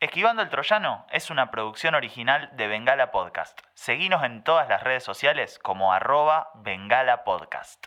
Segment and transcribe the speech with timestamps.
[0.00, 3.58] Esquivando el Troyano es una producción original de Bengala Podcast.
[3.74, 7.86] Seguinos en todas las redes sociales como arroba Bengala Podcast.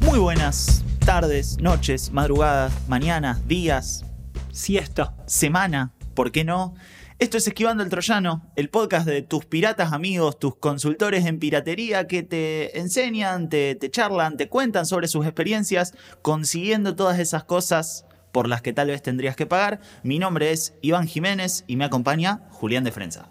[0.00, 4.04] Muy buenas tardes, noches, madrugadas, mañanas, días,
[4.50, 5.14] Siesta.
[5.26, 6.74] semana, ¿por qué no?
[7.20, 12.06] Esto es Esquivando el Troyano, el podcast de tus piratas amigos, tus consultores en piratería
[12.06, 15.92] que te enseñan, te, te charlan, te cuentan sobre sus experiencias
[16.22, 19.80] consiguiendo todas esas cosas por las que tal vez tendrías que pagar.
[20.02, 23.28] Mi nombre es Iván Jiménez y me acompaña Julián de Frenza.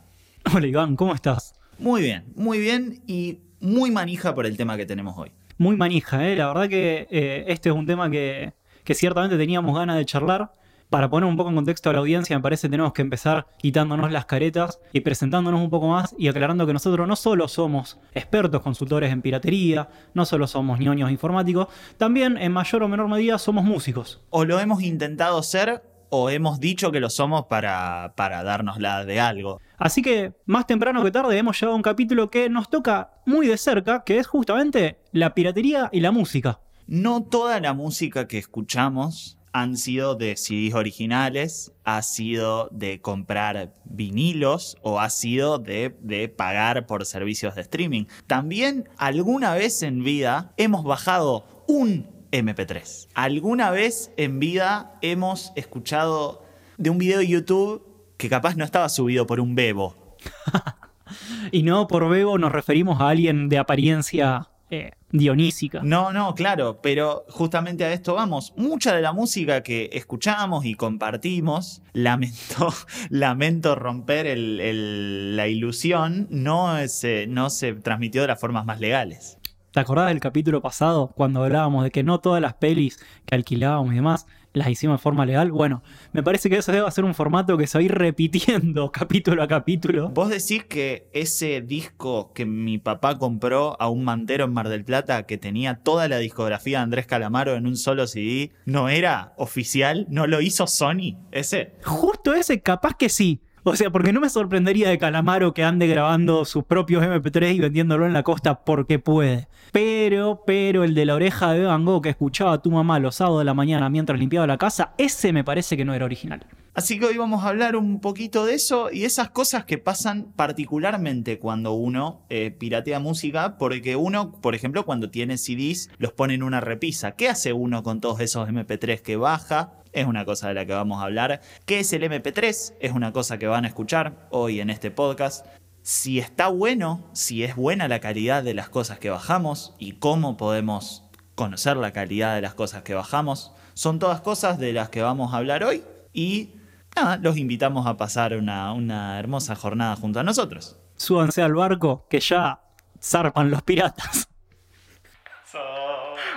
[0.54, 1.56] Hola Iván, ¿cómo estás?
[1.80, 5.32] Muy bien, muy bien y muy manija por el tema que tenemos hoy.
[5.58, 6.36] Muy manija, ¿eh?
[6.36, 10.59] La verdad que eh, este es un tema que, que ciertamente teníamos ganas de charlar.
[10.90, 13.46] Para poner un poco en contexto a la audiencia, me parece que tenemos que empezar
[13.60, 18.00] quitándonos las caretas y presentándonos un poco más y aclarando que nosotros no solo somos
[18.16, 23.38] expertos consultores en piratería, no solo somos ñoños informáticos, también en mayor o menor medida
[23.38, 24.22] somos músicos.
[24.32, 29.06] O lo hemos intentado ser o hemos dicho que lo somos para, para darnos la
[29.06, 29.62] de algo.
[29.78, 33.46] Así que más temprano que tarde hemos llegado a un capítulo que nos toca muy
[33.46, 36.62] de cerca, que es justamente la piratería y la música.
[36.88, 43.74] No toda la música que escuchamos han sido de CDs originales, ha sido de comprar
[43.86, 48.06] vinilos o ha sido de, de, pagar por servicios de streaming.
[48.28, 53.08] También alguna vez en vida hemos bajado un MP3.
[53.14, 56.46] Alguna vez en vida hemos escuchado
[56.78, 57.84] de un video de YouTube
[58.18, 60.18] que capaz no estaba subido por un bebo.
[61.52, 65.82] y no por bebo nos referimos a alguien de apariencia eh, dionísica.
[65.84, 68.54] No, no, claro, pero justamente a esto vamos.
[68.56, 72.74] Mucha de la música que escuchamos y compartimos, lamento,
[73.10, 78.80] lamento romper el, el, la ilusión, no se, no se transmitió de las formas más
[78.80, 79.40] legales.
[79.72, 83.94] ¿Te acordás del capítulo pasado cuando hablábamos de que no todas las pelis que alquilábamos
[83.94, 85.52] y demás las hicimos de forma legal?
[85.52, 88.92] Bueno, me parece que eso debe ser un formato que se va a ir repitiendo
[88.92, 90.10] capítulo a capítulo.
[90.10, 94.84] ¿Vos decís que ese disco que mi papá compró a un mantero en Mar del
[94.84, 99.34] Plata que tenía toda la discografía de Andrés Calamaro en un solo CD no era
[99.38, 100.08] oficial?
[100.10, 101.18] ¿No lo hizo Sony?
[101.32, 101.74] ¿Ese?
[101.84, 103.42] Justo ese, capaz que sí.
[103.70, 107.60] O sea, porque no me sorprendería de Calamaro que ande grabando sus propios MP3 y
[107.60, 109.48] vendiéndolo en la costa porque puede.
[109.72, 113.18] Pero, pero el de la oreja de Van Gogh que escuchaba a tu mamá los
[113.18, 116.48] sábados de la mañana mientras limpiaba la casa, ese me parece que no era original.
[116.74, 120.32] Así que hoy vamos a hablar un poquito de eso y esas cosas que pasan
[120.36, 126.36] particularmente cuando uno eh, piratea música, porque uno, por ejemplo, cuando tiene CDs, los pone
[126.36, 127.12] en una repisa.
[127.12, 129.74] ¿Qué hace uno con todos esos MP3 que baja?
[129.94, 131.42] Es una cosa de la que vamos a hablar.
[131.66, 132.76] ¿Qué es el MP3?
[132.80, 135.46] Es una cosa que van a escuchar hoy en este podcast.
[135.82, 140.38] Si está bueno, si es buena la calidad de las cosas que bajamos y cómo
[140.38, 141.06] podemos
[141.36, 145.34] conocer la calidad de las cosas que bajamos, son todas cosas de las que vamos
[145.34, 145.84] a hablar hoy
[146.14, 146.56] y
[146.96, 150.78] nada, los invitamos a pasar una, una hermosa jornada junto a nosotros.
[150.98, 152.60] Súbanse al barco que ya
[153.02, 154.28] zarpan los piratas.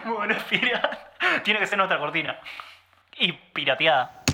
[0.05, 0.99] Muy buenos piratas.
[1.45, 2.37] Tiene que ser nuestra cortina
[3.19, 4.25] y pirateada.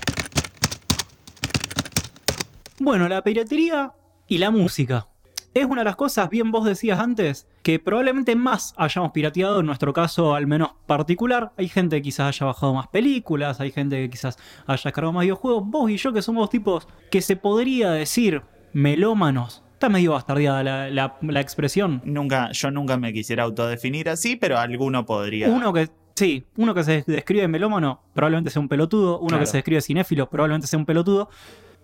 [2.79, 3.91] Bueno, la piratería
[4.27, 5.07] y la música.
[5.53, 9.65] Es una de las cosas, bien vos decías antes, que probablemente más hayamos pirateado, en
[9.65, 11.51] nuestro caso al menos particular.
[11.57, 15.23] Hay gente que quizás haya bajado más películas, hay gente que quizás haya cargado más
[15.23, 15.63] videojuegos.
[15.65, 19.63] Vos y yo que somos tipos que se podría decir melómanos.
[19.73, 22.01] Está medio bastardeada la, la, la expresión.
[22.05, 25.49] Nunca, yo nunca me quisiera autodefinir así, pero alguno podría.
[25.49, 29.43] Uno que Sí, uno que se describe melómano probablemente sea un pelotudo, uno claro.
[29.43, 31.29] que se describe cinéfilo probablemente sea un pelotudo.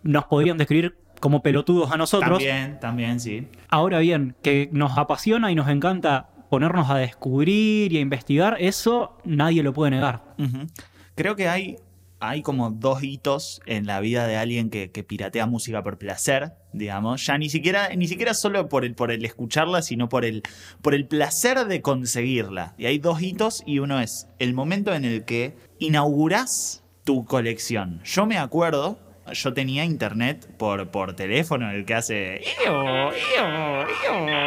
[0.03, 2.40] Nos podrían describir como pelotudos a nosotros.
[2.40, 3.47] También, también, sí.
[3.69, 9.18] Ahora bien, que nos apasiona y nos encanta ponernos a descubrir y a investigar, eso
[9.24, 10.22] nadie lo puede negar.
[10.38, 10.69] Uh -huh.
[11.16, 11.78] Creo que hay,
[12.20, 17.26] hay como dos hitos en la vida de alguien que, piratea música por placer, digamos.
[17.26, 20.44] Ya ni siquiera, ni siquiera solo por el, por el escucharla, sino por el,
[20.81, 22.74] por el placer de conseguirla.
[22.78, 28.01] Y hay dos hitos y uno es el momento en el que inaugurás tu colección.
[28.04, 28.98] Yo me acuerdo,
[29.33, 32.42] yo tenía internet por, por teléfono, el que hace...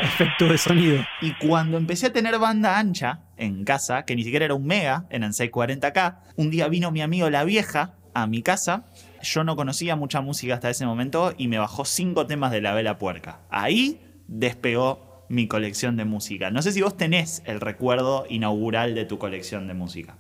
[0.02, 1.04] Efecto de sonido.
[1.20, 5.06] Y cuando empecé a tener banda ancha en casa, que ni siquiera era un mega,
[5.10, 8.86] eran 640k, un día vino mi amigo La Vieja a mi casa.
[9.22, 12.75] Yo no conocía mucha música hasta ese momento y me bajó cinco temas de La
[12.75, 13.40] Vela Puerca.
[13.50, 16.50] Ahí despegó mi colección de música.
[16.50, 20.16] No sé si vos tenés el recuerdo inaugural de tu colección de música.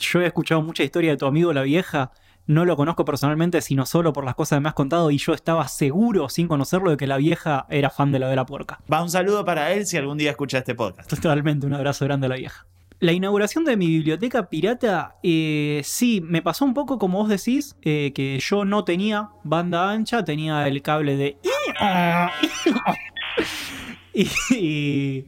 [0.00, 2.12] Yo he escuchado mucha historia de tu amigo La Vieja
[2.52, 5.34] no lo conozco personalmente, sino solo por las cosas que me has contado, y yo
[5.34, 8.80] estaba seguro, sin conocerlo, de que la vieja era fan de la de la puerca.
[8.92, 11.10] Va un saludo para él si algún día escucha este podcast.
[11.10, 12.66] Totalmente, un abrazo grande a la vieja.
[13.00, 17.76] La inauguración de mi biblioteca pirata, eh, sí, me pasó un poco como vos decís,
[17.82, 21.36] eh, que yo no tenía banda ancha, tenía el cable de...
[24.14, 25.26] y, y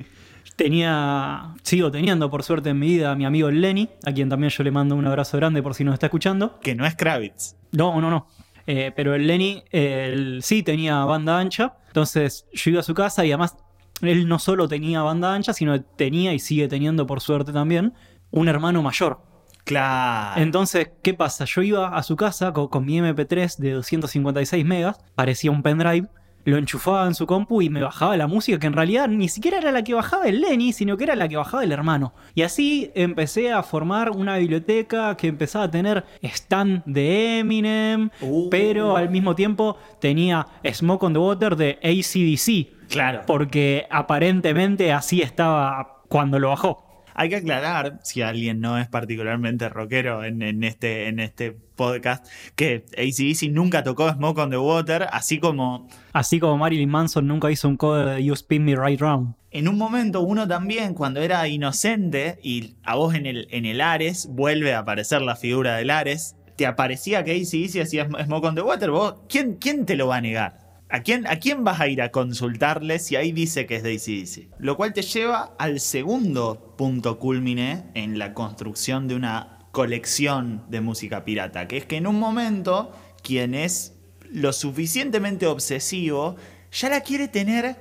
[0.57, 4.51] tenía, sigo teniendo por suerte en mi vida a mi amigo Lenny, a quien también
[4.51, 6.59] yo le mando un abrazo grande por si nos está escuchando.
[6.61, 7.57] Que no es Kravitz.
[7.73, 8.27] No, no, no.
[8.67, 11.77] Eh, pero el Lenny él sí tenía banda ancha.
[11.89, 13.57] Entonces yo iba a su casa y además
[14.01, 17.95] él no solo tenía banda ancha, sino tenía y sigue teniendo por suerte también
[18.31, 19.21] un hermano mayor.
[19.65, 20.41] Claro.
[20.43, 21.47] Entonces, ¿qué pasa?
[21.47, 26.09] Yo iba a su casa con, con mi MP3 de 256 megas, parecía un pendrive,
[26.45, 29.59] lo enchufaba en su compu y me bajaba la música que en realidad ni siquiera
[29.59, 32.13] era la que bajaba el Lenny, sino que era la que bajaba el hermano.
[32.35, 38.49] Y así empecé a formar una biblioteca que empezaba a tener stand de Eminem, Uh.
[38.51, 43.23] pero al mismo tiempo tenía Smoke on the Water de ACDC, Claro.
[43.27, 46.84] porque aparentemente así estaba cuando lo bajó.
[47.15, 52.27] Hay que aclarar, si alguien no es particularmente rockero en, en este, en este podcast,
[52.57, 57.51] que ACDC nunca tocó Smoke on the Water, así como Así como Marilyn Manson nunca
[57.51, 59.35] hizo un cover de You Spin Me Right Round.
[59.51, 63.81] en un momento uno también, cuando era inocente, y a vos en el, en el
[63.81, 68.55] Ares vuelve a aparecer la figura del Ares, te aparecía que ACDC hacía Smoke on
[68.55, 70.64] the Water, vos, ¿quién, quién te lo va a negar?
[70.91, 73.95] ¿A quién, ¿A quién vas a ir a consultarle si ahí dice que es de
[73.95, 74.61] ACDC?
[74.61, 80.81] Lo cual te lleva al segundo punto culmine en la construcción de una colección de
[80.81, 82.93] música pirata, que es que en un momento
[83.23, 83.95] quien es
[84.31, 86.37] lo suficientemente obsesivo
[86.71, 87.77] ya la quiere tener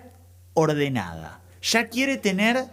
[0.53, 2.65] ordenada, ya quiere tener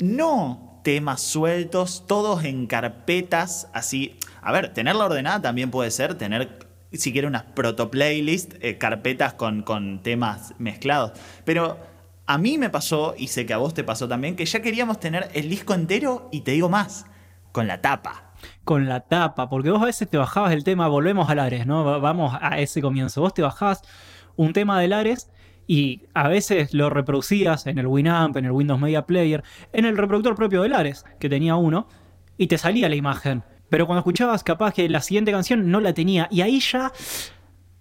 [0.00, 4.18] no temas sueltos, todos en carpetas, así.
[4.40, 6.58] A ver, tenerla ordenada también puede ser tener
[6.98, 11.12] siquiera unas proto playlist, eh, carpetas con, con temas mezclados.
[11.44, 11.78] Pero
[12.26, 15.00] a mí me pasó, y sé que a vos te pasó también, que ya queríamos
[15.00, 17.06] tener el disco entero y te digo más,
[17.52, 18.32] con la tapa.
[18.64, 21.84] con la tapa, porque vos a veces te bajabas el tema, volvemos al Ares, ¿no?
[21.84, 23.20] Va- Vamos a ese comienzo.
[23.20, 23.82] Vos te bajabas
[24.36, 25.30] un tema del Ares
[25.66, 29.42] y a veces lo reproducías en el Winamp, en el Windows Media Player,
[29.72, 31.86] en el reproductor propio del Ares, que tenía uno,
[32.38, 33.44] y te salía la imagen.
[33.72, 36.92] Pero cuando escuchabas, capaz que la siguiente canción no la tenía, y ahí ya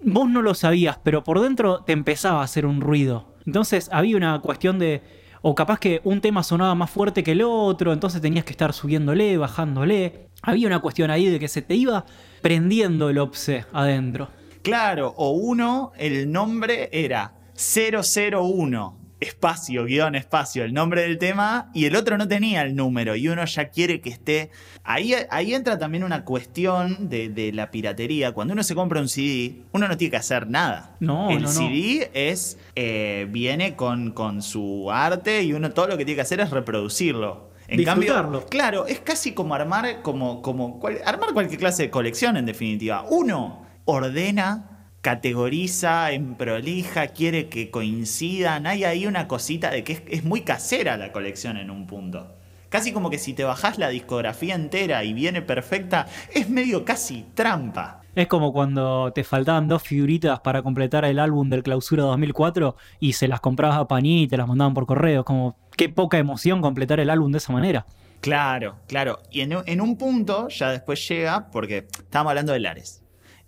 [0.02, 3.36] vos no lo sabías, pero por dentro te empezaba a hacer un ruido.
[3.46, 5.02] Entonces había una cuestión de.
[5.42, 8.72] O capaz que un tema sonaba más fuerte que el otro, entonces tenías que estar
[8.72, 10.30] subiéndole, bajándole.
[10.42, 12.06] Había una cuestión ahí de que se te iba
[12.42, 14.30] prendiendo el OPSE adentro.
[14.62, 21.86] Claro, o uno, el nombre era 001, espacio, guion, espacio, el nombre del tema, y
[21.86, 24.50] el otro no tenía el número, y uno ya quiere que esté...
[24.84, 28.32] Ahí, ahí entra también una cuestión de, de la piratería.
[28.32, 30.96] Cuando uno se compra un CD, uno no tiene que hacer nada.
[31.00, 31.54] No, el no, no.
[31.54, 36.22] CD es, eh, viene con, con su arte y uno todo lo que tiene que
[36.24, 37.52] hacer es reproducirlo.
[37.68, 42.36] En cambio, claro, es casi como armar, como, como cual- armar cualquier clase de colección,
[42.36, 43.06] en definitiva.
[43.10, 44.71] Uno ordena,
[45.02, 48.68] categoriza, en prolija, quiere que coincidan.
[48.68, 52.36] Hay ahí una cosita de que es, es muy casera la colección en un punto.
[52.70, 57.26] Casi como que si te bajás la discografía entera y viene perfecta, es medio casi
[57.36, 58.02] trampa.
[58.16, 63.14] Es como cuando te faltaban dos figuritas para completar el álbum del Clausura 2004 y
[63.14, 65.24] se las comprabas a Panini y te las mandaban por correo.
[65.24, 67.86] Como qué poca emoción completar el álbum de esa manera.
[68.22, 69.20] Claro, claro.
[69.32, 73.01] Y en, un- en un punto ya después llega, porque estábamos hablando del Ares.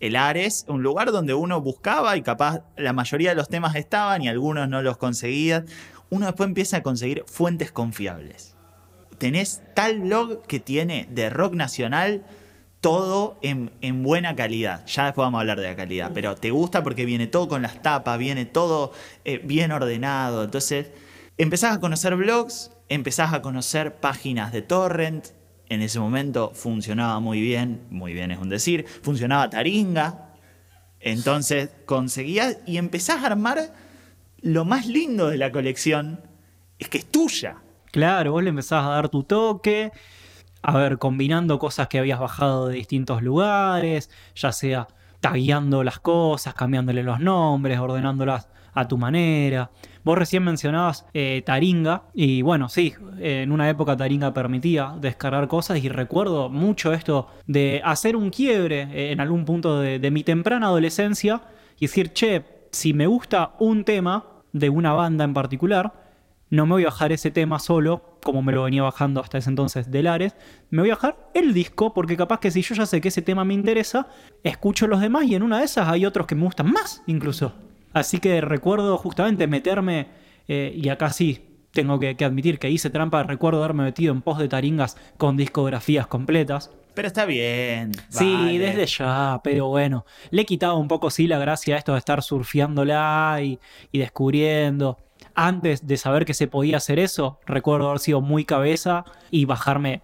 [0.04, 4.22] El Ares, un lugar donde uno buscaba y capaz la mayoría de los temas estaban
[4.22, 5.64] y algunos no los conseguías.
[6.10, 8.54] Uno después empieza a conseguir fuentes confiables.
[9.18, 12.26] Tenés tal blog que tiene de rock nacional
[12.82, 14.86] todo en, en buena calidad.
[14.88, 17.62] Ya después vamos a hablar de la calidad, pero te gusta porque viene todo con
[17.62, 18.92] las tapas, viene todo
[19.24, 20.44] eh, bien ordenado.
[20.44, 20.88] Entonces,
[21.38, 25.28] empezás a conocer blogs, empezás a conocer páginas de torrent.
[25.74, 30.36] En ese momento funcionaba muy bien, muy bien es un decir, funcionaba Taringa.
[31.00, 33.74] Entonces conseguías y empezás a armar
[34.42, 36.22] lo más lindo de la colección,
[36.78, 37.58] es que es tuya.
[37.92, 39.92] Claro, vos le empezabas a dar tu toque,
[40.62, 44.88] a ver, combinando cosas que habías bajado de distintos lugares, ya sea
[45.22, 49.72] tagueando las cosas, cambiándole los nombres, ordenándolas a tu manera.
[50.04, 55.84] Vos recién mencionabas eh, Taringa, y bueno, sí, en una época Taringa permitía descargar cosas,
[55.84, 60.24] y recuerdo mucho esto de hacer un quiebre eh, en algún punto de, de mi
[60.24, 61.42] temprana adolescencia
[61.78, 65.94] y decir, che, si me gusta un tema de una banda en particular,
[66.50, 69.50] no me voy a bajar ese tema solo, como me lo venía bajando hasta ese
[69.50, 70.36] entonces de Lares.
[70.70, 73.24] Me voy a bajar el disco, porque capaz que si yo ya sé que ese
[73.24, 74.08] tema me interesa,
[74.44, 77.54] escucho los demás y en una de esas hay otros que me gustan más, incluso.
[77.94, 80.08] Así que recuerdo justamente meterme,
[80.48, 83.24] eh, y acá sí, tengo que, que admitir que hice trampa.
[83.24, 86.72] Recuerdo haberme metido en post de taringas con discografías completas.
[86.94, 87.92] Pero está bien.
[88.10, 88.60] Sí, vale.
[88.60, 91.98] desde ya, pero bueno, le he quitado un poco, sí, la gracia a esto de
[91.98, 93.60] estar surfeándola y,
[93.92, 95.00] y descubriendo.
[95.36, 100.04] Antes de saber que se podía hacer eso, recuerdo haber sido muy cabeza y bajarme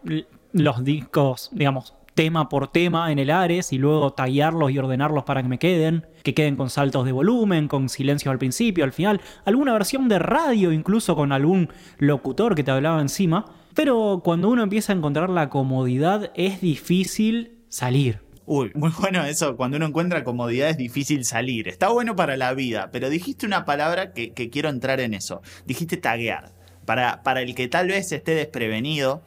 [0.54, 5.42] los discos, digamos, tema por tema en el Ares y luego tallarlos y ordenarlos para
[5.42, 9.22] que me queden, que queden con saltos de volumen, con silencio al principio, al final,
[9.46, 13.46] alguna versión de radio incluso con algún locutor que te hablaba encima.
[13.74, 18.20] Pero cuando uno empieza a encontrar la comodidad es difícil salir.
[18.46, 19.56] Uy, muy bueno eso.
[19.56, 21.70] Cuando uno encuentra comodidad es difícil salir.
[21.70, 25.42] Está bueno para la vida, pero dijiste una palabra que, quiero entrar en eso.
[25.66, 26.52] Dijiste taguear.
[26.84, 29.22] Para el que tal vez esté desprevenido,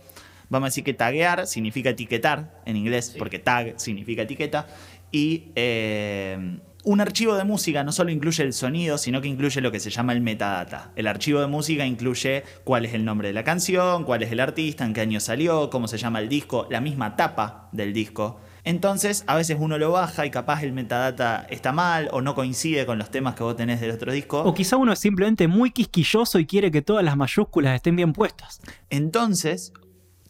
[0.52, 4.66] vamos a decir que taguear significa etiquetar en inglés, porque tag significa etiqueta.
[5.10, 9.72] Y eh, un archivo de música no solo incluye el sonido, sino que incluye lo
[9.72, 10.92] que se llama el metadata.
[10.94, 14.40] El archivo de música incluye cuál es el nombre de la canción, cuál es el
[14.40, 18.40] artista, en qué año salió, cómo se llama el disco, la misma tapa del disco.
[18.64, 22.86] Entonces, a veces uno lo baja y capaz el metadata está mal o no coincide
[22.86, 24.42] con los temas que vos tenés del otro disco.
[24.42, 28.12] O quizá uno es simplemente muy quisquilloso y quiere que todas las mayúsculas estén bien
[28.12, 28.60] puestas.
[28.90, 29.72] Entonces,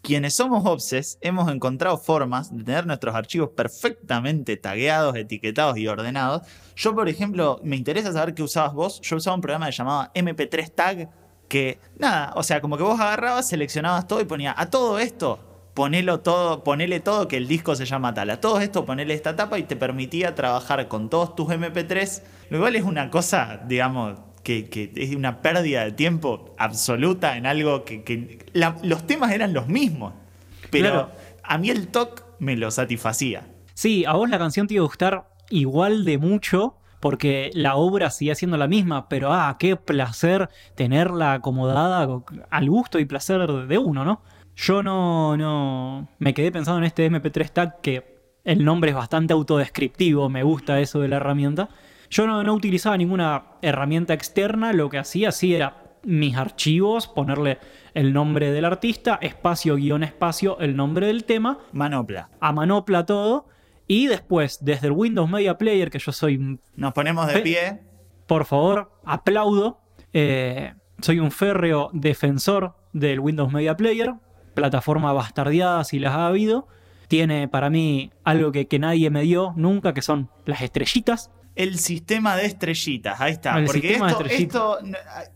[0.02, 6.42] quienes somos obses hemos encontrado formas de tener nuestros archivos perfectamente tagueados, etiquetados y ordenados.
[6.74, 9.00] Yo, por ejemplo, me interesa saber qué usabas vos.
[9.00, 11.10] Yo usaba un programa llamado MP3 Tag
[11.48, 15.38] que, nada, o sea, como que vos agarrabas, seleccionabas todo y ponía a todo esto.
[15.74, 18.28] Ponelo todo, ponele todo que el disco se llama tal.
[18.30, 22.22] A todo esto ponele esta tapa y te permitía trabajar con todos tus MP3.
[22.50, 27.46] Lo cual es una cosa, digamos, que, que es una pérdida de tiempo absoluta en
[27.46, 30.12] algo que, que la- los temas eran los mismos.
[30.70, 31.10] Pero Claro.
[31.42, 33.46] a mí el TOC me lo satisfacía.
[33.74, 38.10] Sí, a vos la canción te iba a gustar igual de mucho porque la obra
[38.10, 42.06] sigue siendo la misma, pero ah, qué placer tenerla acomodada
[42.50, 44.22] al gusto y placer de uno, ¿no?
[44.54, 48.12] Yo no, no, me quedé pensando en este MP3 Tag que
[48.44, 51.68] el nombre es bastante autodescriptivo, me gusta eso de la herramienta.
[52.12, 57.56] Yo no, no utilizaba ninguna herramienta externa, lo que hacía sí era mis archivos, ponerle
[57.94, 62.28] el nombre del artista, espacio guion espacio, el nombre del tema, Manopla.
[62.38, 63.46] a manopla todo.
[63.88, 67.80] Y después, desde el Windows Media Player, que yo soy, Nos ponemos de pie.
[68.26, 69.80] por favor, aplaudo.
[70.12, 74.12] eh, soy un férreo defensor del Windows Media Player,
[74.52, 76.68] plataforma bastardeada si las ha habido.
[77.08, 81.30] Tiene para mí algo que, que nadie me dio nunca, que son las estrellitas.
[81.54, 83.58] El sistema de estrellitas, ahí está.
[83.58, 84.78] El Porque esto, esto,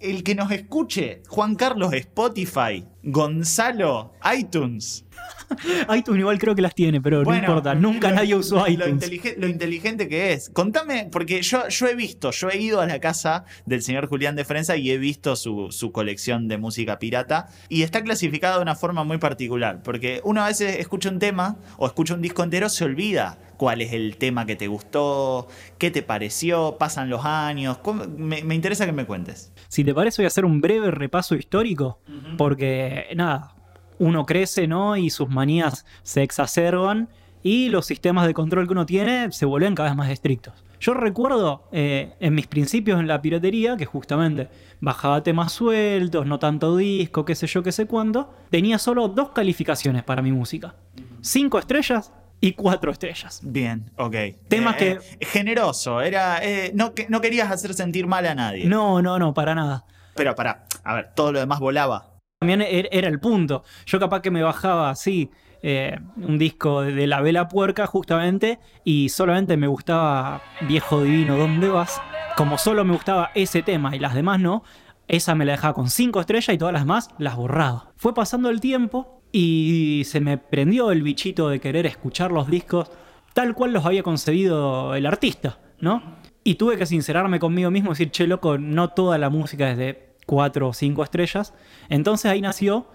[0.00, 5.04] el que nos escuche, Juan Carlos Spotify, Gonzalo iTunes.
[5.96, 7.74] iTunes igual creo que las tiene, pero no importa.
[7.74, 9.10] Nunca lo- nadie usó lo iTunes.
[9.38, 10.50] Lo, inteligente que es.
[10.50, 14.36] Contame, porque yo, yo he visto, yo he ido a la casa del señor Julián
[14.36, 18.62] de Frenza y he visto su, su colección de música pirata y está clasificada de
[18.62, 19.82] una forma muy particular.
[19.82, 23.80] Porque uno a veces escucha un tema o escucha un disco entero, se olvida cuál
[23.80, 25.48] es el tema que te gustó,
[25.78, 27.78] qué te pareció, pasan los años.
[28.16, 29.52] Me, me interesa que me cuentes.
[29.68, 32.00] Si te parece, voy a hacer un breve repaso histórico,
[32.36, 33.54] porque nada,
[33.98, 34.96] uno crece, ¿no?
[34.96, 37.08] Y sus manías se exacerban
[37.42, 40.54] y los sistemas de control que uno tiene se vuelven cada vez más estrictos.
[40.80, 44.48] Yo recuerdo eh, en mis principios en la piratería que justamente
[44.80, 49.30] bajaba temas sueltos, no tanto disco, qué sé yo, qué sé cuánto, tenía solo dos
[49.30, 50.74] calificaciones para mi música.
[51.22, 52.12] Cinco estrellas
[52.42, 53.40] y cuatro estrellas.
[53.42, 54.14] Bien, ok.
[54.48, 56.44] Temas Eh, Generoso, era.
[56.44, 58.66] eh, no, que- no querías hacer sentir mal a nadie.
[58.66, 59.86] No, no, no, para nada.
[60.14, 62.10] Pero para, a ver, todo lo demás volaba.
[62.46, 63.64] También er- era el punto.
[63.86, 65.30] Yo capaz que me bajaba así
[65.62, 71.68] eh, un disco de, La Vela Puerca justamente y solamente me gustaba Viejo Divino, ¿dónde
[71.68, 72.00] vas?
[72.36, 74.62] Como solo me gustaba ese tema y las demás no,
[75.08, 77.90] esa me la dejaba con cinco estrellas y todas las demás las borraba.
[77.96, 82.92] Fue pasando el tiempo y se me prendió el bichito de querer escuchar los discos
[83.34, 86.00] tal cual los había concebido el artista, ¿no?
[86.44, 89.76] Y tuve que sincerarme conmigo mismo y decir, che, loco, no toda la música es
[89.78, 91.54] de cuatro o cinco estrellas.
[91.88, 92.86] Entonces ahí nació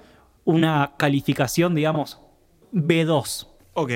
[0.46, 2.22] una calificación, digamos,
[2.74, 3.48] B2.
[3.74, 3.92] Ok.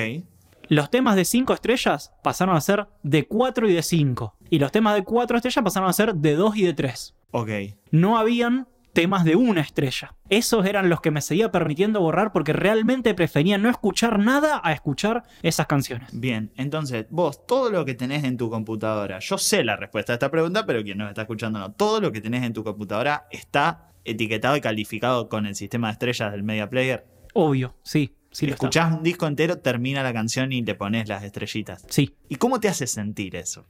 [0.67, 4.35] Los temas de 5 estrellas pasaron a ser de 4 y de 5.
[4.49, 7.15] Y los temas de 4 estrellas pasaron a ser de 2 y de 3.
[7.31, 7.49] Ok.
[7.91, 10.15] No habían temas de una estrella.
[10.29, 14.71] Esos eran los que me seguía permitiendo borrar porque realmente prefería no escuchar nada a
[14.71, 16.09] escuchar esas canciones.
[16.13, 20.15] Bien, entonces, vos, todo lo que tenés en tu computadora, yo sé la respuesta a
[20.15, 21.73] esta pregunta, pero quien nos está escuchando no.
[21.73, 25.93] Todo lo que tenés en tu computadora está etiquetado y calificado con el sistema de
[25.93, 27.05] estrellas del Media Player.
[27.33, 28.65] Obvio, sí, sí lo está.
[28.65, 31.85] Escuchás un disco entero, termina la canción y le pones las estrellitas.
[31.89, 32.15] Sí.
[32.29, 33.67] ¿Y cómo te hace sentir eso?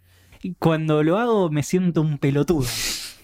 [0.60, 2.68] Cuando lo hago me siento un pelotudo.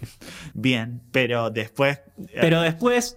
[0.54, 2.02] Bien, pero después.
[2.18, 3.16] eh, Pero después,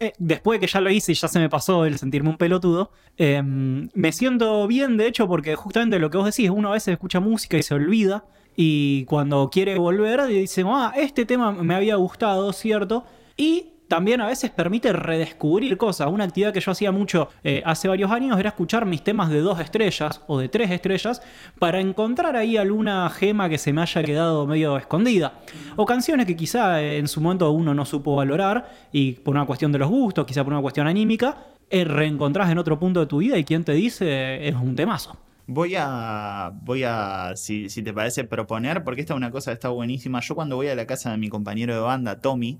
[0.00, 2.36] eh, después de que ya lo hice y ya se me pasó el sentirme un
[2.36, 6.72] pelotudo, eh, me siento bien, de hecho, porque justamente lo que vos decís, uno a
[6.72, 8.24] veces escucha música y se olvida.
[8.58, 13.04] Y cuando quiere volver, dice, ah, este tema me había gustado, ¿cierto?
[13.36, 16.08] Y también a veces permite redescubrir cosas.
[16.08, 19.40] Una actividad que yo hacía mucho eh, hace varios años era escuchar mis temas de
[19.40, 21.22] dos estrellas o de tres estrellas
[21.58, 25.40] para encontrar ahí alguna gema que se me haya quedado medio escondida.
[25.76, 29.46] O canciones que quizá eh, en su momento uno no supo valorar y por una
[29.46, 31.36] cuestión de los gustos, quizá por una cuestión anímica,
[31.68, 34.76] eh, reencontrás en otro punto de tu vida y quien te dice eh, es un
[34.76, 35.16] temazo.
[35.48, 39.54] Voy a, voy a, si, si te parece, proponer, porque esta es una cosa que
[39.54, 40.20] está buenísima.
[40.20, 42.58] Yo cuando voy a la casa de mi compañero de banda, Tommy,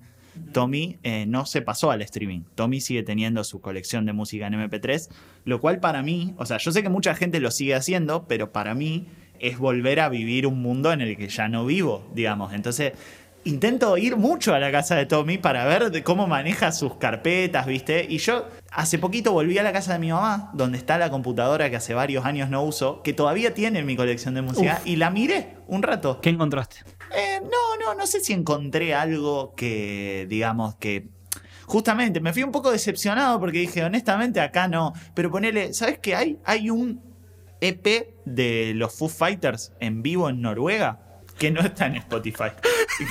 [0.52, 2.42] Tommy eh, no se pasó al streaming.
[2.54, 5.08] Tommy sigue teniendo su colección de música en MP3,
[5.44, 8.52] lo cual para mí, o sea, yo sé que mucha gente lo sigue haciendo, pero
[8.52, 9.06] para mí
[9.38, 12.52] es volver a vivir un mundo en el que ya no vivo, digamos.
[12.52, 12.92] Entonces,
[13.46, 17.66] intento ir mucho a la casa de Tommy para ver de cómo maneja sus carpetas,
[17.66, 18.04] ¿viste?
[18.08, 21.70] Y yo hace poquito volví a la casa de mi mamá, donde está la computadora
[21.70, 24.86] que hace varios años no uso, que todavía tiene en mi colección de música, Uf.
[24.86, 26.20] y la miré un rato.
[26.20, 26.78] ¿Qué encontraste?
[27.16, 31.08] Eh, no, no, no sé si encontré algo que, digamos, que...
[31.66, 34.92] Justamente, me fui un poco decepcionado porque dije, honestamente, acá no.
[35.14, 36.38] Pero ponele, ¿sabes qué hay?
[36.44, 37.02] Hay un
[37.60, 41.05] EP de los Foo Fighters en vivo en Noruega
[41.38, 42.50] que no está en Spotify.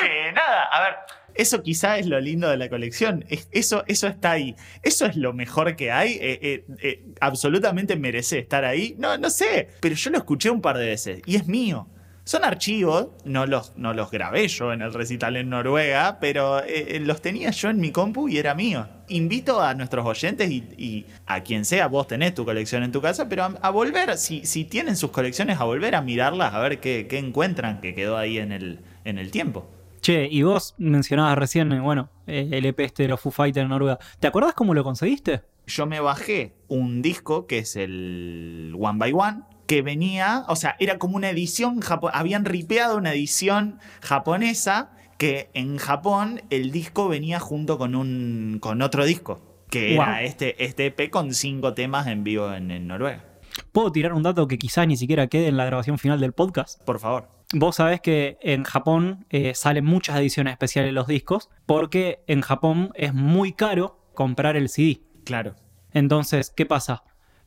[0.00, 0.94] que nada, a ver.
[1.34, 3.24] Eso quizá es lo lindo de la colección.
[3.28, 4.54] Es- Eso, eso está ahí.
[4.82, 6.12] Eso es lo mejor que hay.
[6.20, 8.94] Eh, eh, eh, absolutamente merece estar ahí.
[8.98, 9.68] No, no sé.
[9.80, 11.88] Pero yo lo escuché un par de veces y es mío.
[12.26, 16.98] Son archivos, no los, no los grabé yo en el recital en Noruega, pero eh,
[17.00, 18.88] los tenía yo en mi compu y era mío.
[19.08, 23.02] Invito a nuestros oyentes y, y a quien sea, vos tenés tu colección en tu
[23.02, 26.60] casa, pero a, a volver, si, si tienen sus colecciones, a volver a mirarlas, a
[26.60, 29.68] ver qué, qué encuentran que quedó ahí en el, en el tiempo.
[30.00, 33.68] Che, y vos mencionabas recién, bueno, eh, el EP este de los Foo Fighters en
[33.68, 33.98] Noruega.
[34.18, 35.42] ¿Te acordás cómo lo conseguiste?
[35.66, 40.76] yo me bajé un disco que es el One by One, que venía, o sea,
[40.78, 47.08] era como una edición, japo- habían ripeado una edición japonesa que en Japón el disco
[47.08, 52.06] venía junto con un con otro disco, que era este, este EP con cinco temas
[52.06, 53.24] en vivo en, en Noruega.
[53.72, 56.82] ¿Puedo tirar un dato que quizás ni siquiera quede en la grabación final del podcast?
[56.84, 57.28] Por favor.
[57.52, 62.40] Vos sabés que en Japón eh, salen muchas ediciones especiales de los discos porque en
[62.40, 65.02] Japón es muy caro comprar el CD.
[65.24, 65.54] Claro.
[65.92, 67.04] Entonces, ¿qué pasa?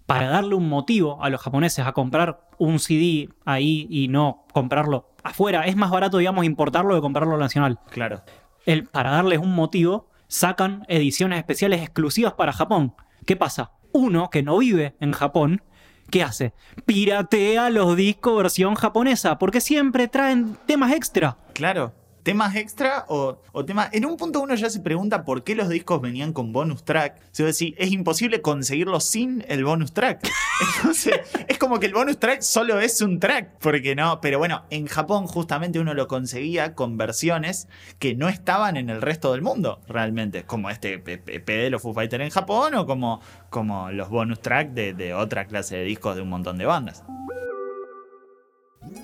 [0.07, 5.09] Para darle un motivo a los japoneses a comprar un CD ahí y no comprarlo
[5.21, 7.79] afuera, es más barato, digamos, importarlo que comprarlo nacional.
[7.91, 8.23] Claro.
[8.65, 12.95] El, para darles un motivo, sacan ediciones especiales exclusivas para Japón.
[13.25, 13.71] ¿Qué pasa?
[13.91, 15.61] Uno que no vive en Japón,
[16.09, 16.53] ¿qué hace?
[16.85, 21.37] Piratea los discos versión japonesa, porque siempre traen temas extra.
[21.53, 21.93] Claro.
[22.27, 23.87] Temas extra o, temas.
[23.93, 27.21] En un punto uno ya se pregunta por qué los discos venían con bonus track.
[27.31, 30.29] Se es imposible conseguirlo sin el bonus track.
[30.75, 33.59] Entonces, es como que el bonus track solo es un track.
[33.61, 34.19] Porque no.
[34.19, 39.01] Pero bueno, en Japón justamente uno lo conseguía con versiones que no estaban en el
[39.01, 40.43] resto del mundo, realmente.
[40.43, 44.71] Como este EP de los Foo Fighters en Japón o como, como los bonus track
[44.71, 47.05] de, de otra clase de discos de un montón de bandas.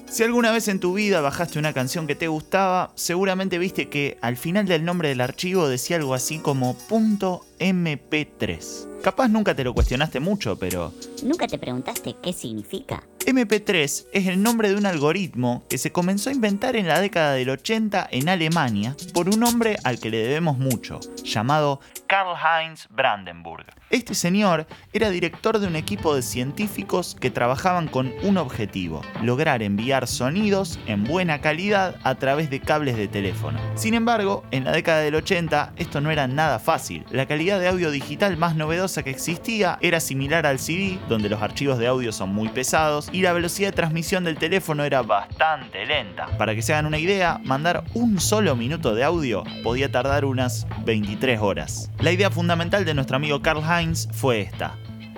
[0.10, 4.18] Si alguna vez en tu vida bajaste una canción que te gustaba, seguramente viste que
[4.22, 9.02] al final del nombre del archivo decía algo así como .mp3.
[9.02, 10.94] Capaz nunca te lo cuestionaste mucho, pero
[11.24, 13.04] ¿Nunca te preguntaste qué significa?
[13.26, 17.34] MP3 es el nombre de un algoritmo que se comenzó a inventar en la década
[17.34, 21.80] del 80 en Alemania por un hombre al que le debemos mucho, llamado
[22.14, 23.66] Karl-Heinz Brandenburg.
[23.90, 29.64] Este señor era director de un equipo de científicos que trabajaban con un objetivo, lograr
[29.64, 33.60] enviar sonidos en buena calidad a través de cables de teléfono.
[33.74, 37.04] Sin embargo, en la década del 80 esto no era nada fácil.
[37.10, 41.42] La calidad de audio digital más novedosa que existía era similar al CD, donde los
[41.42, 45.84] archivos de audio son muy pesados y la velocidad de transmisión del teléfono era bastante
[45.88, 46.28] lenta.
[46.38, 50.68] Para que se hagan una idea, mandar un solo minuto de audio podía tardar unas
[50.86, 51.90] 23 horas.
[52.04, 54.76] La idea fundamental de nuestro amigo Karl Heinz fue esta.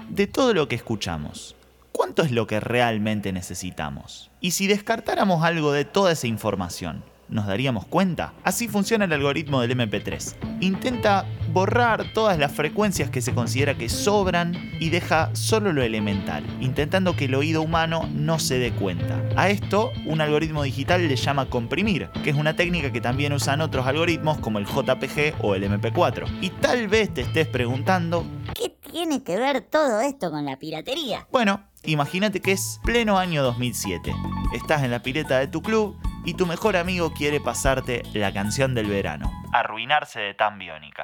[0.08, 1.56] De todo lo que escuchamos,
[1.91, 4.30] ¿cuánto es lo que realmente necesitamos?
[4.39, 8.33] Y si descartáramos algo de toda esa información, ¿nos daríamos cuenta?
[8.43, 10.35] Así funciona el algoritmo del MP3.
[10.61, 16.45] Intenta borrar todas las frecuencias que se considera que sobran y deja solo lo elemental,
[16.59, 19.21] intentando que el oído humano no se dé cuenta.
[19.38, 23.61] A esto, un algoritmo digital le llama comprimir, que es una técnica que también usan
[23.61, 26.27] otros algoritmos como el JPG o el MP4.
[26.41, 31.27] Y tal vez te estés preguntando ¿Qué tiene que ver todo esto con la piratería?
[31.31, 34.13] bueno, imagínate que es pleno año 2007.
[34.53, 38.73] estás en la pileta de tu club y tu mejor amigo quiere pasarte la canción
[38.73, 39.31] del verano.
[39.53, 41.03] Arruinarse de tan biónica.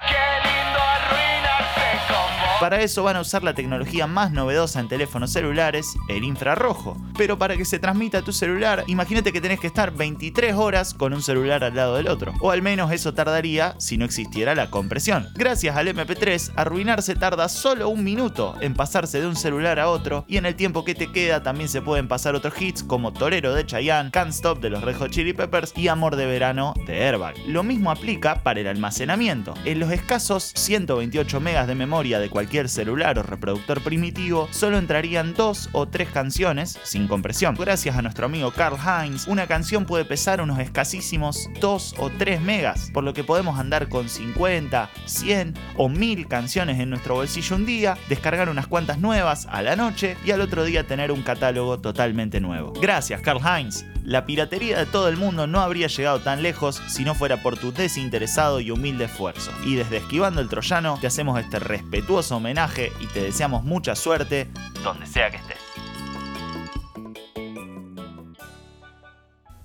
[2.61, 6.95] Para eso van a usar la tecnología más novedosa en teléfonos celulares, el infrarrojo.
[7.17, 11.11] Pero para que se transmita tu celular, imagínate que tenés que estar 23 horas con
[11.11, 12.35] un celular al lado del otro.
[12.39, 15.29] O al menos eso tardaría si no existiera la compresión.
[15.33, 20.23] Gracias al MP3, arruinarse tarda solo un minuto en pasarse de un celular a otro
[20.27, 23.55] y en el tiempo que te queda también se pueden pasar otros hits como Torero
[23.55, 27.07] de Chayanne, Can't Stop de los Red Hot Chili Peppers y Amor de Verano de
[27.07, 27.33] Airbag.
[27.47, 29.55] Lo mismo aplica para el almacenamiento.
[29.65, 35.33] En los escasos 128 megas de memoria de cualquier celular o reproductor primitivo, solo entrarían
[35.33, 37.55] dos o tres canciones sin compresión.
[37.55, 42.41] Gracias a nuestro amigo Carl Heinz, una canción puede pesar unos escasísimos 2 o 3
[42.41, 47.55] megas, por lo que podemos andar con 50, 100 o 1000 canciones en nuestro bolsillo
[47.55, 51.23] un día, descargar unas cuantas nuevas a la noche y al otro día tener un
[51.23, 52.73] catálogo totalmente nuevo.
[52.73, 53.85] Gracias, Carl Heinz.
[54.03, 57.57] La piratería de todo el mundo no habría llegado tan lejos si no fuera por
[57.57, 59.51] tu desinteresado y humilde esfuerzo.
[59.63, 64.47] Y desde Esquivando el Troyano te hacemos este respetuoso homenaje y te deseamos mucha suerte
[64.83, 65.57] donde sea que estés.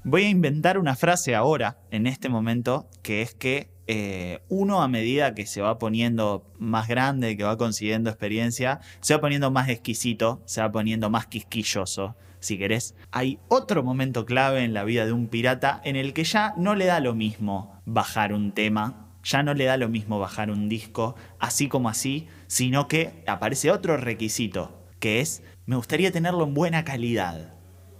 [0.05, 4.89] Voy a inventar una frase ahora, en este momento, que es que eh, uno a
[4.89, 9.69] medida que se va poniendo más grande, que va consiguiendo experiencia, se va poniendo más
[9.69, 12.95] exquisito, se va poniendo más quisquilloso, si querés.
[13.11, 16.77] Hay otro momento clave en la vida de un pirata en el que ya no
[16.77, 20.69] le da lo mismo bajar un tema, ya no le da lo mismo bajar un
[20.69, 26.55] disco, así como así, sino que aparece otro requisito, que es, me gustaría tenerlo en
[26.55, 27.55] buena calidad.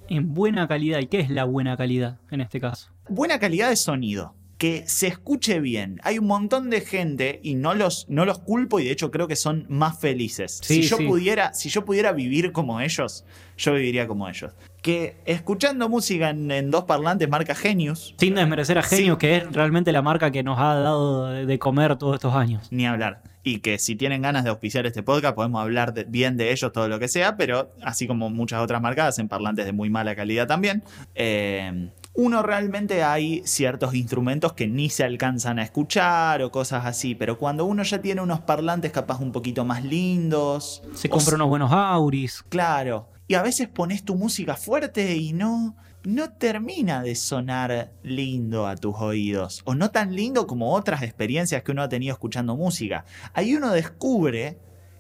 [0.09, 1.01] En buena calidad.
[1.01, 2.91] ¿Y qué es la buena calidad en este caso?
[3.09, 4.35] Buena calidad de sonido.
[4.57, 6.01] Que se escuche bien.
[6.03, 9.29] Hay un montón de gente y no los, no los culpo y de hecho creo
[9.29, 10.61] que son más felices.
[10.63, 11.07] Sí, si, yo sí.
[11.07, 13.27] pudiera, si yo pudiera vivir como ellos,
[13.59, 14.55] yo viviría como ellos.
[14.87, 19.19] Que escuchando música en, en dos parlantes marca Genius, Sin desmerecer a Genio, Sí.
[19.19, 22.69] que es realmente la marca que nos ha dado de comer todos estos años.
[22.71, 23.23] ni hablar.
[23.43, 26.71] Y que si tienen ganas de auspiciar este podcast, podemos hablar de- bien de ellos,
[26.73, 30.15] todo lo que sea, pero así como muchas otras marcas, en parlantes de muy mala
[30.15, 30.85] calidad también.
[31.17, 37.15] eh, uno realmente hay ciertos instrumentos que ni se alcanzan a escuchar o cosas así,
[37.15, 41.49] pero cuando uno ya tiene unos parlantes capaz un poquito más lindos, Se compra unos
[41.49, 42.43] buenos Auris.
[42.49, 43.09] Claro.
[43.29, 48.77] Y a veces pones tu música fuerte y no, no termina de sonar lindo a
[48.77, 49.63] tus oídos.
[49.65, 53.05] O no tan lindo como otras experiencias que uno ha tenido escuchando música.
[53.35, 54.59] Ahí uno descubre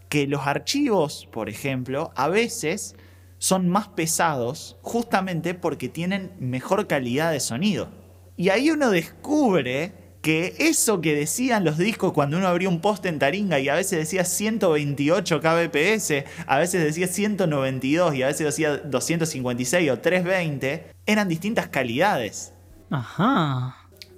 [0.09, 2.97] que los archivos, por ejemplo, a veces
[3.39, 7.91] son más pesados justamente porque tienen mejor calidad de sonido.
[8.37, 13.07] Y ahí uno descubre que eso que decían los discos cuando uno abría un post
[13.07, 18.45] en Taringa y a veces decía 128 kbps, a veces decía 192 y a veces
[18.45, 22.53] decía 256 o 320, eran distintas calidades.
[22.91, 23.77] Ajá.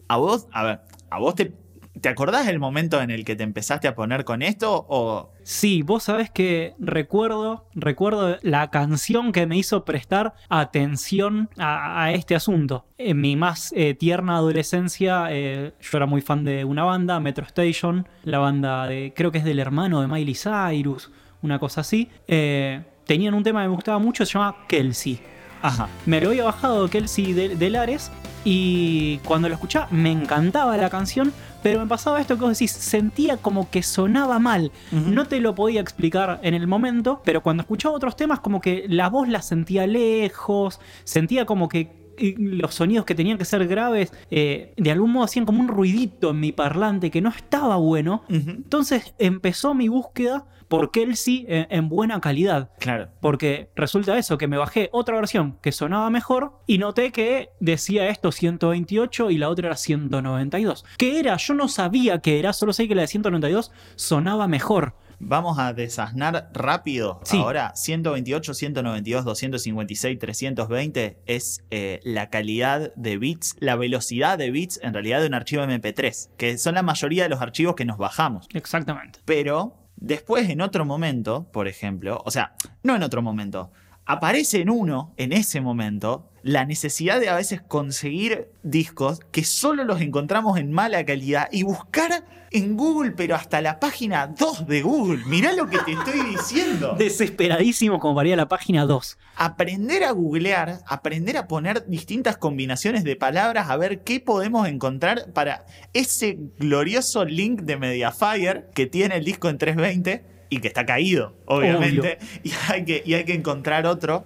[0.09, 1.53] A vos, a ver, a vos te,
[2.01, 5.83] ¿te acordás el momento en el que te empezaste a poner con esto o Sí,
[5.83, 12.35] vos sabés que recuerdo, recuerdo la canción que me hizo prestar atención a, a este
[12.35, 12.85] asunto.
[12.99, 17.47] En mi más eh, tierna adolescencia, eh, yo era muy fan de una banda, Metro
[17.47, 22.11] Station, la banda de, creo que es del hermano de Miley Cyrus, una cosa así.
[22.27, 25.19] Eh, tenían un tema que me gustaba mucho, se llama Kelsey.
[25.63, 25.89] Ajá.
[26.07, 28.11] Me lo había bajado Kelsey de, de Lares
[28.45, 32.71] y cuando lo escuchaba me encantaba la canción, pero me pasaba esto que vos decís,
[32.71, 34.73] sentía como que sonaba mal.
[34.93, 38.87] No te lo podía explicar en el momento, pero cuando escuchaba otros temas como que
[38.89, 42.08] la voz la sentía lejos, sentía como que
[42.39, 46.31] los sonidos que tenían que ser graves eh, de algún modo hacían como un ruidito
[46.31, 48.23] en mi parlante que no estaba bueno.
[48.29, 52.71] Entonces empezó mi búsqueda por Kelsey en- en buena calidad.
[52.79, 53.09] Claro.
[53.21, 58.09] Porque resulta eso, que me bajé otra versión que sonaba mejor y noté que decía
[58.09, 60.85] esto 128 y la otra era 192.
[60.99, 61.37] ¿Qué era?
[61.39, 64.95] Yo no sabía qué era, solo sé que la de 192 sonaba mejor.
[65.21, 67.21] Vamos a desasnar rápido.
[67.25, 67.39] Sí.
[67.39, 74.79] Ahora, 128, 192, 256, 320 es eh, la calidad de bits, la velocidad de bits
[74.83, 77.99] en realidad de un archivo MP3, que son la mayoría de los archivos que nos
[77.99, 78.49] bajamos.
[78.55, 79.21] Exactamente.
[79.25, 83.73] Pero después, en otro momento, por ejemplo, o sea, no en otro momento,
[84.07, 89.85] aparece en uno, en ese momento, la necesidad de a veces conseguir discos que solo
[89.85, 94.83] los encontramos en mala calidad y buscar en Google, pero hasta la página 2 de
[94.83, 95.23] Google.
[95.27, 96.95] Mirá lo que te estoy diciendo.
[96.99, 99.19] Desesperadísimo como varía la página 2.
[99.37, 105.33] Aprender a googlear, aprender a poner distintas combinaciones de palabras, a ver qué podemos encontrar
[105.33, 110.87] para ese glorioso link de Mediafire que tiene el disco en 320 y que está
[110.87, 112.19] caído, obviamente.
[112.43, 114.25] Y hay, que, y hay que encontrar otro.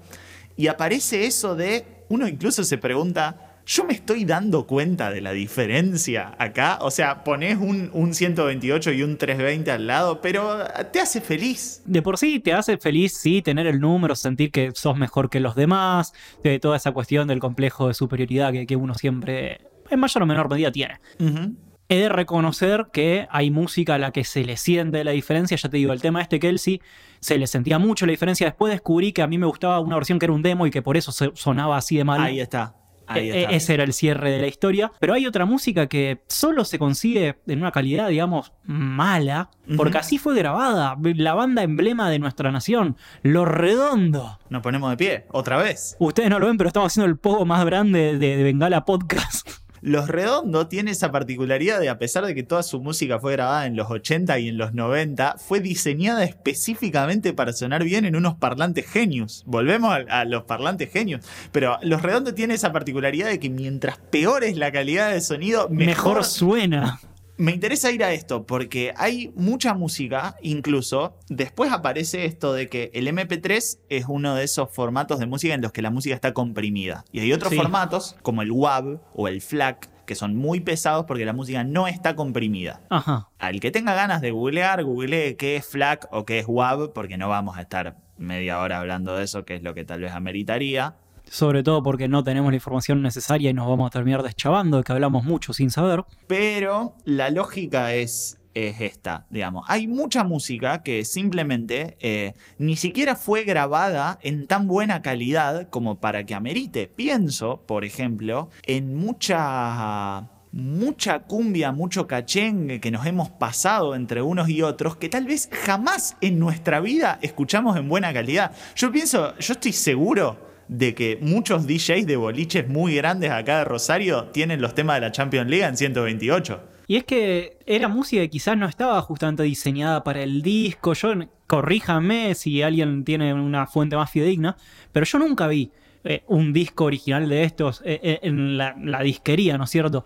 [0.57, 5.33] Y aparece eso de uno incluso se pregunta, ¿yo me estoy dando cuenta de la
[5.33, 6.79] diferencia acá?
[6.83, 10.59] O sea, pones un, un 128 y un 320 al lado, pero
[10.93, 11.81] te hace feliz.
[11.87, 15.41] De por sí te hace feliz, sí, tener el número, sentir que sos mejor que
[15.41, 16.13] los demás,
[16.45, 20.27] de toda esa cuestión del complejo de superioridad que, que uno siempre, en mayor o
[20.27, 21.01] menor medida, tiene.
[21.19, 21.57] Ujú.
[21.89, 25.57] He de reconocer que hay música a la que se le siente la diferencia.
[25.57, 26.81] Ya te digo, el tema este Kelsey
[27.21, 28.47] se le sentía mucho la diferencia.
[28.47, 30.81] Después descubrí que a mí me gustaba una versión que era un demo y que
[30.81, 32.21] por eso sonaba así de mal.
[32.23, 32.77] Ahí está.
[33.07, 33.53] Ahí E- está.
[33.53, 34.91] e- Ese era el cierre de la historia.
[35.01, 40.17] Pero hay otra música que solo se consigue en una calidad, digamos, mala, porque así
[40.19, 40.97] fue grabada.
[41.03, 44.39] La banda emblema de nuestra nación, Lo Redondo.
[44.49, 45.97] Nos ponemos de pie, otra vez.
[45.99, 49.49] Ustedes no lo ven, pero estamos haciendo el pogo más grande de, de Bengala Podcast.
[49.83, 53.67] Los Redondo tiene esa particularidad de, a pesar de que toda su música fue grabada
[53.67, 58.37] en los 80 y en los 90, fue diseñada específicamente para sonar bien en unos
[58.37, 59.43] parlantes genius.
[59.45, 61.27] Volvemos a, los parlantes genius.
[61.51, 65.69] Pero Los Redondo tiene esa particularidad de que mientras peor es la calidad de sonido,
[65.69, 67.01] mejor, suena.
[67.39, 72.91] Me interesa ir a esto porque hay mucha música, incluso después aparece esto de que
[72.95, 76.33] el MP3 es uno de esos formatos de música en los que la música está
[76.35, 77.05] comprimida.
[77.11, 77.57] Y hay otros Sí.
[77.57, 81.87] formatos como el WAV o el FLAC que son muy pesados porque la música no
[81.89, 82.81] está comprimida.
[82.91, 83.29] Ajá.
[83.39, 87.17] Al que tenga ganas de googlear, googlee qué es FLAC o qué es WAV porque
[87.17, 90.13] no vamos a estar media hora hablando de eso, que es lo que tal vez
[90.13, 90.97] ameritaría.
[91.33, 94.83] Sobre todo porque no tenemos la información necesaria y nos vamos a terminar deschavando de
[94.83, 96.05] que hablamos mucho sin saber.
[96.27, 99.65] Pero la lógica es, es esta, digamos.
[99.69, 106.01] Hay mucha música que simplemente eh, ni siquiera fue grabada en tan buena calidad como
[106.01, 106.87] para que amerite.
[106.87, 110.29] Pienso, por ejemplo, en mucha...
[110.55, 115.49] Mucha cumbia, mucho cachengue que nos hemos pasado entre unos y otros que tal vez
[115.65, 118.53] jamás en nuestra vida escuchamos en buena calidad.
[118.77, 123.65] Yo pienso, yo estoy seguro de que muchos DJs de boliches muy grandes acá de
[123.65, 126.61] Rosario tienen los temas de la Champions League en 128.
[126.87, 130.95] Y es que era música que quizás no estaba justamente diseñada para el disco.
[130.95, 131.15] Yo,
[131.47, 134.57] corríjame si alguien tiene una fuente más fidedigna,
[134.93, 135.71] pero yo nunca vi
[136.05, 140.05] eh, un disco original de estos eh, eh, en la, la disquería, ¿no es cierto?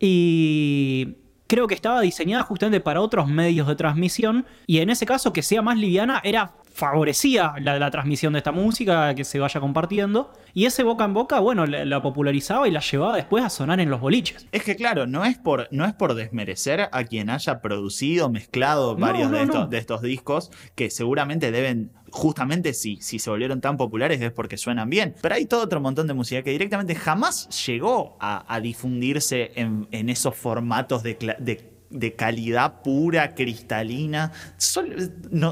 [0.00, 1.16] Y
[1.46, 5.42] creo que estaba diseñada justamente para otros medios de transmisión y en ese caso que
[5.42, 10.32] sea más liviana era favorecía la, la transmisión de esta música, que se vaya compartiendo
[10.54, 13.80] y ese boca en boca, bueno, la, la popularizaba y la llevaba después a sonar
[13.80, 14.46] en los boliches.
[14.52, 18.94] Es que claro, no es por, no es por desmerecer a quien haya producido, mezclado
[18.94, 19.66] varios no, de, estos, no.
[19.66, 24.56] de estos discos, que seguramente deben, justamente si, si se volvieron tan populares es porque
[24.56, 25.16] suenan bien.
[25.20, 29.88] Pero hay todo otro montón de música que directamente jamás llegó a, a difundirse en,
[29.90, 34.32] en esos formatos de de calidad pura, cristalina.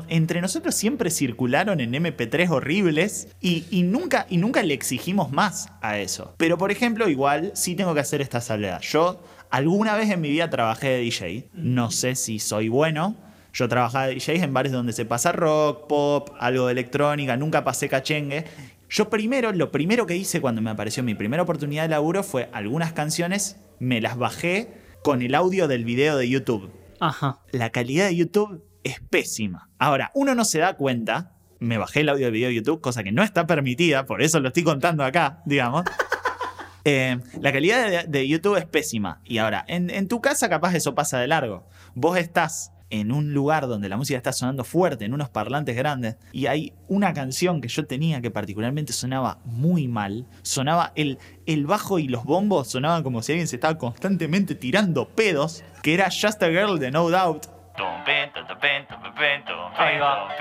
[0.08, 5.98] Entre nosotros siempre circularon en MP3 horribles y, nunca, y nunca le exigimos más a
[5.98, 6.34] eso.
[6.36, 8.80] Pero por ejemplo, igual sí tengo que hacer esta salvedad.
[8.80, 11.48] Yo alguna vez en mi vida trabajé de DJ.
[11.54, 13.16] No sé si soy bueno.
[13.52, 17.64] Yo trabajaba de DJ en bares donde se pasa rock, pop, algo de electrónica, nunca
[17.64, 18.44] pasé cachengue.
[18.90, 22.50] Yo primero, lo primero que hice cuando me apareció mi primera oportunidad de laburo fue
[22.52, 26.68] algunas canciones, me las bajé con el audio del video de YouTube.
[26.98, 27.38] Ajá.
[27.52, 29.70] La calidad de YouTube es pésima.
[29.78, 33.04] Ahora, uno no se da cuenta, me bajé el audio del video de YouTube, cosa
[33.04, 35.84] que no está permitida, por eso lo estoy contando acá, digamos.
[36.88, 39.20] Eh, la calidad de, de YouTube es pésima.
[39.24, 41.68] Y ahora, en, en tu casa capaz eso pasa de largo.
[41.96, 46.16] Vos estás en un lugar donde la música está sonando fuerte, en unos parlantes grandes,
[46.32, 50.26] y hay una canción que yo tenía que particularmente sonaba muy mal.
[50.42, 55.08] Sonaba el, el bajo y los bombos sonaban como si alguien se estaba constantemente tirando
[55.08, 57.46] pedos, que era Just a Girl de No Doubt.
[59.76, 60.34] Ahí va.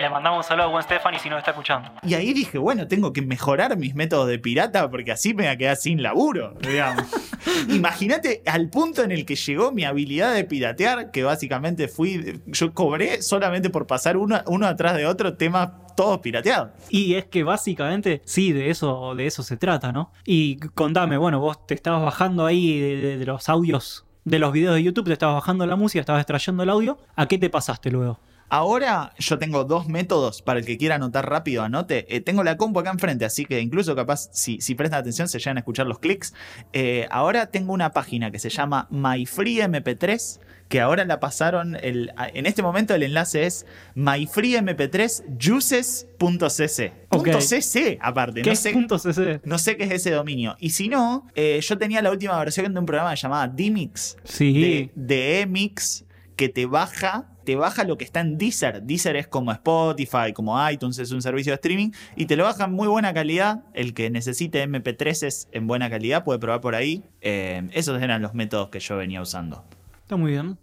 [0.00, 1.90] Le mandamos un saludo a Gwen Stefani si nos está escuchando.
[2.02, 5.52] Y ahí dije, bueno, tengo que mejorar mis métodos de pirata porque así me voy
[5.52, 7.06] a quedar sin laburo, digamos.
[7.68, 12.72] Imagínate al punto en el que llegó mi habilidad de piratear, que básicamente fui, yo
[12.74, 16.70] cobré solamente por pasar uno, uno atrás de otro temas todos pirateados.
[16.88, 20.12] Y es que básicamente sí, de eso, de eso se trata, ¿no?
[20.24, 24.52] Y contame, bueno, vos te estabas bajando ahí de, de- de los audios de los
[24.52, 26.96] videos de YouTube, te estabas bajando la música, estabas extrayendo el audio.
[27.16, 28.20] ¿A qué te pasaste luego?
[28.54, 32.04] Ahora yo tengo dos métodos para el que quiera anotar rápido, anote.
[32.14, 35.38] Eh, tengo la compu acá enfrente, así que incluso capaz, si, si prestan atención, se
[35.38, 36.34] llegan a escuchar los clics.
[36.74, 42.44] Eh, ahora tengo una página que se llama MyFreeMP3, que ahora la pasaron, el, en
[42.44, 43.64] este momento el enlace es
[43.96, 46.92] myfreemp3juices.cc.
[47.08, 47.24] Ok.
[47.24, 49.40] Punto .cc aparte, ¿Qué no es sé, punto CC?
[49.44, 50.56] no sé qué es ese dominio.
[50.58, 54.60] Y si no, eh, yo tenía la última versión de un programa llamado D-Mix Sí.
[54.60, 56.04] de, de Emix
[56.36, 58.82] que te baja te baja lo que está en Deezer.
[58.82, 62.64] Deezer es como Spotify, como iTunes, es un servicio de streaming y te lo baja
[62.64, 63.64] en muy buena calidad.
[63.74, 67.04] El que necesite MP3 en buena calidad puede probar por ahí.
[67.20, 69.64] Eh, esos eran los métodos que yo venía usando.
[70.02, 70.58] Está muy bien.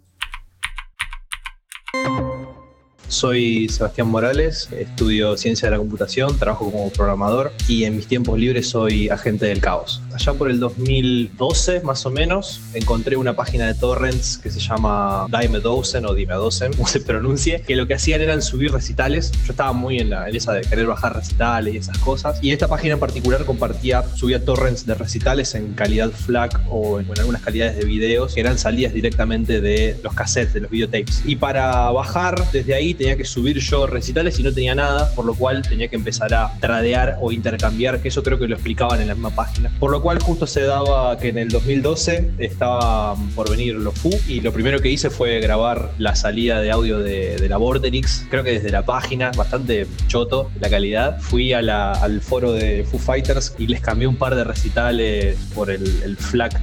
[3.08, 8.38] Soy Sebastián Morales, estudio ciencia de la computación, trabajo como programador y en mis tiempos
[8.38, 10.00] libres soy agente del caos.
[10.14, 15.26] Allá por el 2012 más o menos encontré una página de torrents que se llama
[15.28, 19.32] Dime Dozen o Dime Dozen, como se pronuncie, que lo que hacían eran subir recitales.
[19.46, 22.38] Yo estaba muy en, la, esa de querer bajar recitales y esas cosas.
[22.42, 27.10] Y esta página en particular compartía, subía torrents de recitales en calidad FLAC o en,
[27.18, 31.22] algunas calidades de videos que eran salidas directamente de los cassettes, de los videotapes.
[31.24, 35.24] Y para bajar desde ahí tenía que subir yo recitales y no tenía nada, por
[35.24, 39.00] lo cual tenía que empezar a tradear o intercambiar, que eso creo que lo explicaban
[39.00, 39.70] en la misma página.
[39.78, 44.40] Por lo justo se daba que en el 2012 estaba por venir los FU y
[44.40, 48.42] lo primero que hice fue grabar la salida de audio de, de la Vorterix, creo
[48.42, 51.20] que desde la página, bastante choto la calidad.
[51.20, 55.84] Fui al foro de Foo Fighters y les cambié un par de recitales por el,
[56.02, 56.16] el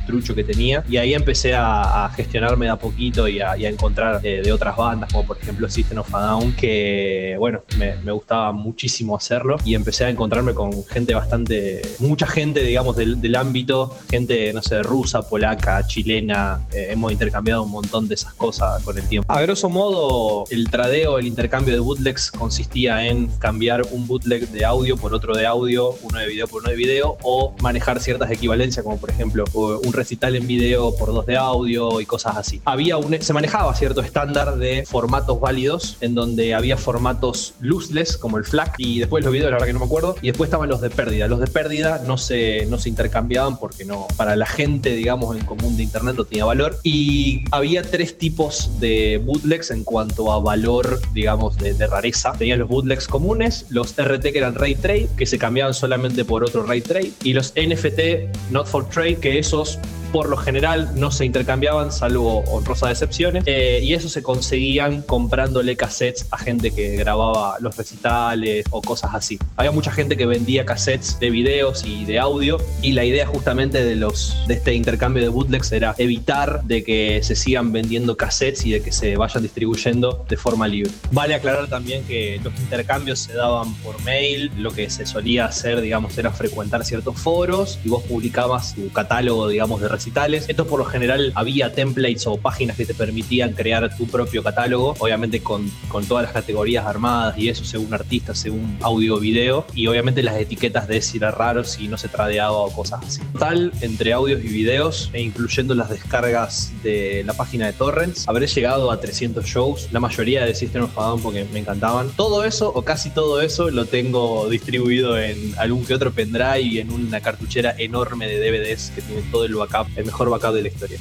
[0.06, 0.84] trucho que tenía.
[0.90, 4.52] Y ahí empecé a, gestionarme de a poquito y a, y a encontrar eh, de
[4.52, 9.16] otras bandas como por ejemplo System of a Down que bueno me, me gustaba muchísimo
[9.16, 9.58] hacerlo.
[9.66, 14.62] Y empecé a encontrarme con gente bastante mucha gente digamos del, del ámbito gente no
[14.62, 19.32] sé rusa polaca chilena eh, hemos intercambiado un montón de esas cosas con el tiempo.
[19.32, 24.64] A grosso modo el tradeo el intercambio de bootlegs consistía en cambiar un bootleg de
[24.64, 28.32] audio por otro de audio uno de video por uno de video o manejar ciertas
[28.32, 32.62] equivalencias como por ejemplo un recital en video por dos de audio y cosas así.
[32.64, 38.38] Había un, se manejaba cierto estándar de formatos válidos en donde había formatos lossless como
[38.38, 40.70] el FLAC y después los videos la verdad que no me acuerdo y después estaban
[40.70, 41.28] los de pérdida.
[41.28, 43.17] Los de pérdida no se, no se intercambiaban
[43.60, 46.78] porque no para la gente digamos en común de internet no tenía valor.
[46.84, 52.34] Y había tres tipos de bootlegs en cuanto a valor digamos de, rareza.
[52.34, 56.44] Tenían los bootlegs comunes los RT que eran ray trade que se cambiaban solamente por
[56.44, 59.80] otro ray trade y los NFT not for trade que esos
[60.12, 65.76] por lo general no se intercambiaban, salvo honrosas excepciones, eh, y eso se conseguían comprándole
[65.76, 69.38] cassettes a gente que grababa los recitales o cosas así.
[69.56, 73.84] Había mucha gente que vendía cassettes de videos y de audio, y la idea justamente
[73.84, 78.66] de, los, de este intercambio de bootlegs era evitar de que se sigan vendiendo cassettes
[78.66, 80.92] y de que se vayan distribuyendo de forma libre.
[81.12, 85.82] Vale aclarar también que los intercambios se daban por mail, lo que se solía hacer,
[85.82, 90.46] digamos, era frecuentar ciertos foros y vos publicabas tu catálogo, digamos, de recitales.
[90.48, 94.96] Esto por lo general había templates o páginas que te permitían crear tu propio catálogo,
[95.00, 99.88] obviamente con, con todas las categorías armadas y eso según artista, según audio, video y
[99.88, 103.22] obviamente las etiquetas de si era raro, si no se tradeaba o cosas así.
[103.34, 108.46] Total, entre audios y videos e incluyendo las descargas de la página de torrents, habré
[108.46, 112.10] llegado a 300 shows, la mayoría de System of a porque me encantaban.
[112.16, 116.80] Todo eso o casi todo eso lo tengo distribuido en algún que otro pendrive y
[116.80, 120.64] en una cartuchera enorme de DVDs que tiene todo el backup, el mejor backup de
[120.64, 121.00] la historia.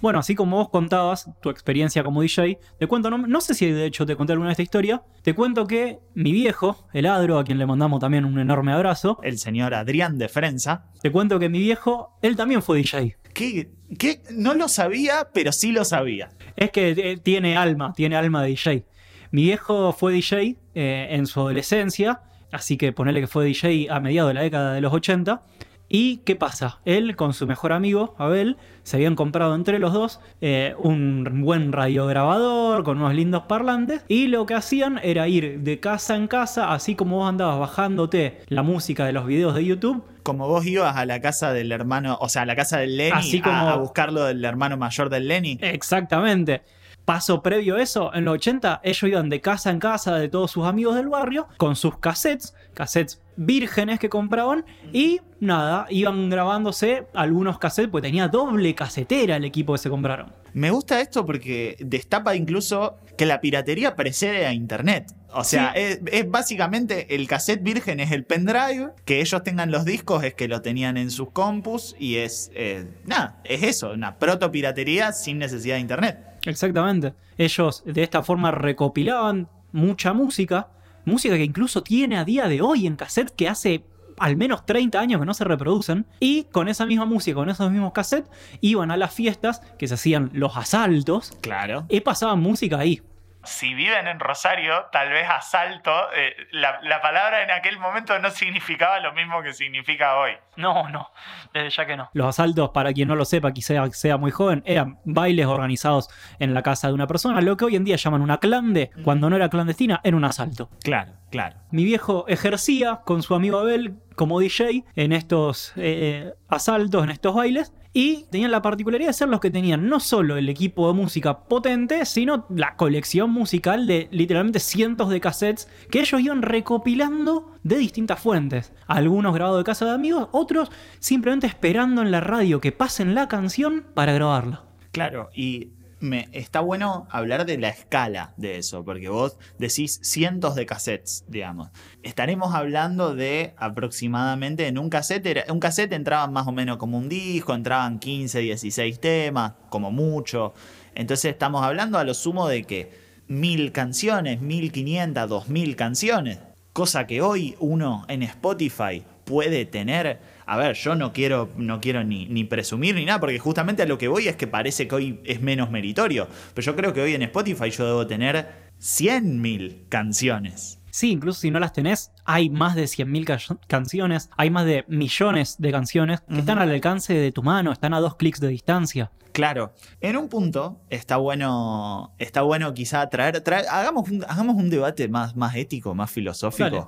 [0.00, 3.70] Bueno, así como vos contabas tu experiencia como DJ, te cuento, no, no sé si
[3.70, 7.38] de hecho te conté alguna vez esta historia, te cuento que mi viejo, el Adro,
[7.38, 10.84] a quien le mandamos también un enorme abrazo, El señor Adrián de Frenza.
[11.00, 13.16] te cuento que mi viejo, él también fue DJ.
[13.32, 16.30] Que, que no lo sabía, pero sí lo sabía.
[16.56, 18.84] Es que eh, tiene alma, tiene alma de DJ.
[19.30, 22.20] Mi viejo fue DJ eh, en su adolescencia,
[22.52, 25.42] así que ponele que fue DJ a mediados de la década de los 80.
[25.88, 26.80] ¿Y qué pasa?
[26.84, 31.70] Él con su mejor amigo, Abel, se habían comprado entre los dos eh, un buen
[31.72, 36.72] radiograbador con unos lindos parlantes y lo que hacían era ir de casa en casa,
[36.72, 40.96] así como vos andabas bajándote la música de los videos de YouTube, Como vos ibas
[40.96, 43.68] a la casa del hermano, o sea, a la casa del Lenny Así a- como-
[43.68, 45.58] a, buscarlo del hermano mayor del Lenny.
[45.62, 46.62] Exactamente.
[47.04, 50.50] Paso previo a eso, en los 80, ellos iban de casa en casa de todos
[50.50, 57.06] sus amigos del barrio con sus cassettes, cassettes vírgenes que compraban, y nada, iban grabándose
[57.14, 60.32] algunos cassettes, pues tenía doble casetera el equipo que se compraron.
[60.54, 65.12] Me gusta esto porque destapa incluso que la piratería precede a Internet.
[65.34, 65.80] O sea, Sí.
[65.82, 70.32] es, es básicamente el cassette virgen es el pendrive, que ellos tengan los discos es
[70.34, 75.36] que lo tenían en sus compus y es, eh, nada, es eso, una proto-piratería sin
[75.38, 76.18] necesidad de Internet.
[76.46, 77.12] Exactamente.
[77.36, 80.68] Ellos de esta forma recopilaban mucha música,
[81.06, 83.84] música que incluso tiene a día de hoy en cassette que hace
[84.18, 87.70] al menos 30 años que no se reproducen, y con esa misma música, con esos
[87.70, 88.30] mismos cassettes,
[88.62, 91.84] iban a las fiestas que se hacían los asaltos Claro.
[91.90, 93.02] y pasaban música ahí.
[93.46, 98.30] Si viven en Rosario, tal vez asalto, eh, la, la palabra en aquel momento no
[98.30, 100.32] significaba lo mismo que significa hoy.
[100.56, 101.10] No, no,
[101.52, 102.10] desde ya que no.
[102.12, 106.54] Los asaltos, para quien no lo sepa, quizá sea muy joven, eran bailes organizados en
[106.54, 109.36] la casa de una persona, lo que hoy en día llaman una clande, cuando no
[109.36, 110.70] era clandestina, era un asalto.
[110.82, 111.56] Claro, claro.
[111.70, 117.34] Mi viejo ejercía con su amigo Abel como DJ en estos eh, asaltos, en estos
[117.34, 120.92] bailes, y tenían la particularidad de ser los que tenían no solo el equipo de
[120.92, 127.54] música potente, sino la colección musical de literalmente cientos de cassettes que ellos iban recopilando
[127.62, 128.74] de distintas fuentes.
[128.86, 133.28] Algunos grabados de casa de amigos, otros simplemente esperando en la radio que pasen la
[133.28, 134.64] canción para grabarla.
[134.92, 140.54] Claro, y me, está bueno hablar de la escala de eso, porque vos decís cientos
[140.54, 141.70] de cassettes, digamos.
[142.02, 147.08] Estaremos hablando de aproximadamente en un cassette, un cassette entraban más o menos como un
[147.08, 150.52] disco, entraban 15, 16 temas, como mucho.
[150.94, 152.90] Entonces estamos hablando a lo sumo de que
[153.26, 156.38] mil canciones, 1500, 2000 canciones,
[156.72, 160.35] cosa que hoy uno en Spotify puede tener.
[160.48, 163.86] A ver, yo no quiero, no quiero ni, ni presumir ni nada, porque justamente a
[163.86, 166.28] lo que voy es que parece que hoy es menos meritorio.
[166.54, 170.78] Pero yo creo que hoy en Spotify yo debo tener 100.000 canciones.
[170.90, 174.84] Sí, incluso si no las tenés, hay más de 100.000 ca- canciones, hay más de
[174.88, 178.48] millones de canciones que están al alcance de tu mano, están a dos clics de
[178.48, 179.10] distancia.
[179.32, 184.70] Claro, en un punto está bueno, está bueno quizá traer, traer- hagamos, un, hagamos un
[184.70, 186.64] debate más, más ético, más filosófico.
[186.70, 186.86] Dale.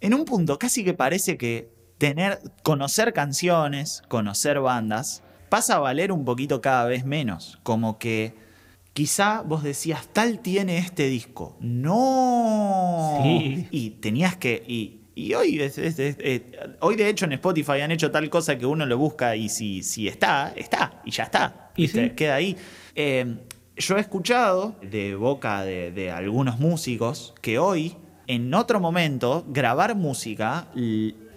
[0.00, 1.68] En un punto casi que parece que
[2.02, 7.60] tener, conocer canciones, conocer bandas, pasa a valer un poquito cada vez menos.
[7.62, 8.34] Como que
[8.92, 11.56] quizá vos decías, tal tiene este disco.
[11.60, 13.20] No.
[13.22, 13.68] Sí.
[13.70, 14.64] Y tenías que...
[14.66, 18.28] Y, y hoy, es- es- es- eh, hoy de hecho en Spotify han hecho tal
[18.30, 21.00] cosa que uno lo busca y si, si está, está.
[21.04, 21.70] Y ya está.
[21.76, 22.10] Y sí.
[22.16, 22.56] Queda ahí.
[22.96, 23.36] Eh,
[23.76, 27.94] yo he escuchado de boca de, de algunos músicos que hoy,
[28.26, 30.66] en otro momento, grabar música,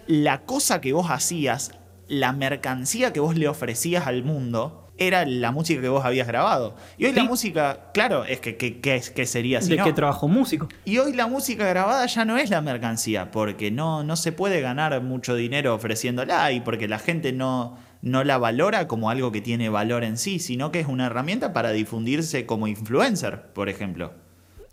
[0.06, 1.72] la cosa que vos hacías,
[2.08, 6.74] la mercancía que vos le ofrecías al mundo, era la música que vos habías grabado.
[6.96, 9.76] Y hoy la música, claro, es que, que, que es- que sería así.
[9.76, 10.68] de que trabajó músico.
[10.86, 14.62] Y hoy la música grabada ya no es la mercancía, porque no, no se puede
[14.62, 19.42] ganar mucho dinero ofreciéndola y porque la gente no, no la valora como algo que
[19.42, 24.14] tiene valor en sí, sino que es una herramienta para difundirse como influencer, por ejemplo.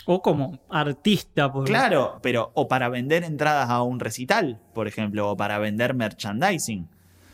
[0.06, 5.30] O como artista, por Claro, pero o para vender entradas a un recital, por ejemplo,
[5.32, 6.90] o para vender merchandising.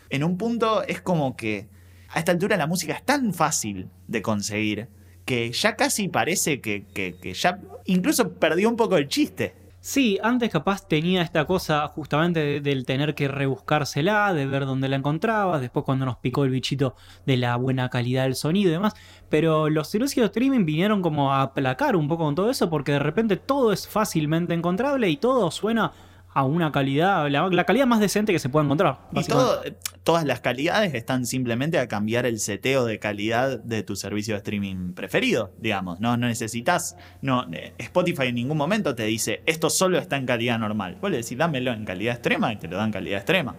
[0.10, 1.68] En un punto es como que
[2.10, 4.88] a esta altura la música es tan fácil de conseguir
[5.26, 9.54] que ya casi parece que, que- que ya incluso perdió un poco el chiste.
[9.82, 14.90] Sí, antes capaz tenía esta cosa justamente de- del tener que rebuscársela, de ver dónde
[14.90, 18.74] la encontrabas, después cuando nos picó el bichito de la buena calidad del sonido y
[18.74, 18.94] demás,
[19.30, 22.92] pero los servicios de streaming vinieron como a aplacar un poco con todo eso porque
[22.92, 25.94] de repente todo es fácilmente encontrable y todo suena
[26.34, 29.00] a una calidad, la, la calidad más decente que se pueda encontrar.
[29.14, 29.62] Y todo,
[30.04, 34.40] todas las calidades están simplemente a cambiar el seteo de calidad de tu servicio de
[34.40, 36.00] streaming preferido, digamos.
[36.00, 36.96] No, no necesitas.
[37.22, 40.98] No, eh, Spotify en ningún momento te dice esto solo está en calidad normal.
[41.02, 43.56] Vos le decís dámelo en calidad extrema y te lo dan en calidad extrema.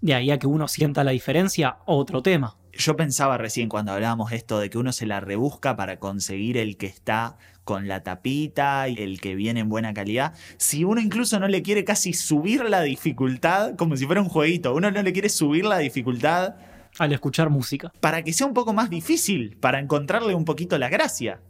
[0.00, 2.56] De ahí a que uno sienta la diferencia, otro tema.
[2.78, 6.76] Yo pensaba recién cuando hablábamos esto de que uno se la rebusca para conseguir el
[6.76, 10.34] que está con la tapita y el que viene en buena calidad.
[10.58, 14.76] Si uno incluso no le quiere casi subir la dificultad, como si fuera un jueguito,
[14.76, 16.54] uno no le quiere subir la dificultad
[17.00, 17.92] Al escuchar música.
[17.98, 21.40] para que sea un poco más difícil, para encontrarle un poquito la gracia.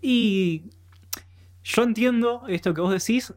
[0.00, 0.62] Y
[1.62, 3.34] yo entiendo esto que vos decís,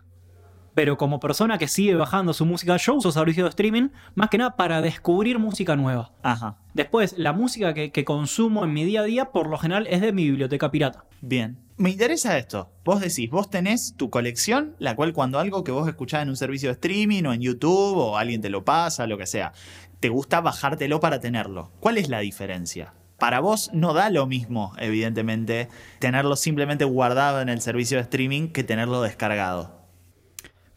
[0.74, 4.38] pero como persona que sigue bajando su música, yo uso servicios de streaming más que
[4.38, 6.11] nada para descubrir música nueva.
[6.24, 9.86] Ajá, Después, la música que, que consumo en mi día a día, por lo general,
[9.88, 11.05] es de mi biblioteca pirata.
[11.21, 11.59] bien.
[11.76, 12.71] Me interesa esto.
[12.86, 16.36] Vos decís, vos tenés tu colección, la cual cuando algo que vos escuchás en un
[16.36, 19.53] servicio de streaming o en YouTube o alguien te lo pasa, lo que sea,
[19.99, 21.71] te gusta bajártelo para tenerlo.
[21.80, 22.93] ¿Cuál es la diferencia?
[23.17, 25.67] Para vos no da lo mismo, evidentemente,
[25.99, 29.82] tenerlo simplemente guardado en el servicio de streaming que tenerlo descargado.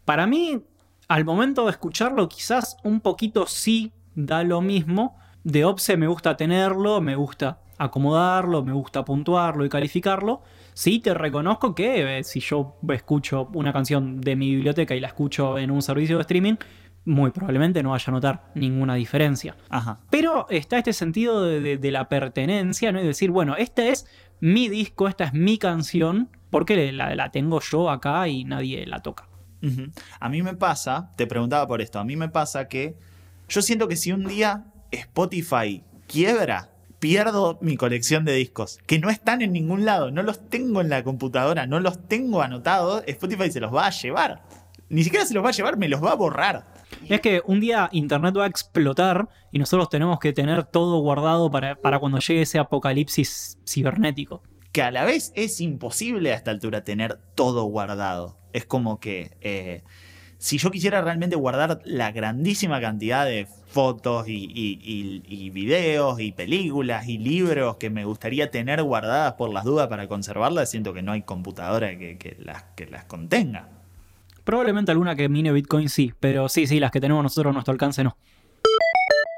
[0.07, 0.63] Para mí,
[1.09, 5.19] al momento de escucharlo, quizás un poquito sí da lo mismo.
[5.45, 10.41] De Opse me gusta tenerlo, me gusta acomodarlo, me gusta puntuarlo y calificarlo.
[10.73, 15.09] Sí te reconozco que eh, si yo escucho una canción de mi biblioteca y la
[15.09, 16.55] escucho en un servicio de streaming,
[17.05, 19.57] muy probablemente no vaya a notar ninguna diferencia.
[19.69, 20.01] Ajá.
[20.11, 22.99] Pero está este sentido de, de- de la pertenencia, ¿no?
[22.99, 24.07] Es decir, bueno, este es
[24.41, 29.01] mi disco, esta es mi canción, porque la, la tengo yo acá y nadie la
[29.01, 29.29] toca.
[30.21, 32.97] A mí me pasa, te preguntaba por esto, a mí me pasa que
[33.49, 39.11] yo siento que si un día Spotify quiebra, pierdo mi colección de discos, que no
[39.11, 43.51] están en ningún lado, no los tengo en la computadora, no los tengo anotados, Spotify
[43.51, 44.43] se los va a llevar.
[44.89, 46.67] Ni siquiera se los va a llevar, me los va a borrar.
[47.09, 51.51] Es que un día Internet va a explotar y nosotros tenemos que tener todo guardado
[51.51, 54.43] para, para cuando llegue ese apocalipsis cibernético.
[54.73, 58.39] Que a la vez es imposible a esta altura tener todo guardado.
[58.57, 59.83] Es como que eh,
[60.39, 66.21] si yo quisiera realmente guardar la grandísima cantidad de fotos y, y- y- y videos
[66.21, 70.95] y películas y libros que me gustaría tener guardadas por las dudas para conservarlas, siento
[70.95, 73.69] que no hay computadora que, que las, que las contenga.
[74.45, 77.73] Probablemente alguna que mine Bitcoin sí, pero sí, sí, las que tenemos nosotros a nuestro
[77.73, 78.17] alcance no.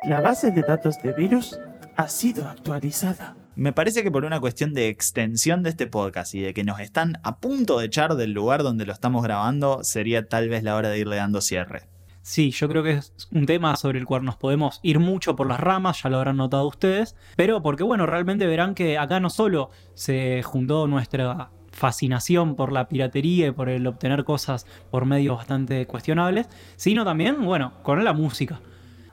[0.05, 1.59] La base de datos de virus
[1.97, 3.35] ha sido actualizada.
[3.59, 6.79] Me parece que por una cuestión de extensión de este podcast y de que nos
[6.79, 10.77] están a punto de echar del lugar donde lo estamos grabando, sería tal vez la
[10.77, 11.89] hora de irle dando cierre.
[12.23, 15.49] Sí, yo creo que es un tema sobre el cual nos podemos ir mucho por
[15.49, 19.29] las ramas, ya lo habrán notado ustedes, pero porque bueno, realmente verán que acá no
[19.29, 25.37] solo se juntó nuestra fascinación por la piratería y por el obtener cosas por medios
[25.37, 28.61] bastante cuestionables, sino también, bueno, con la música.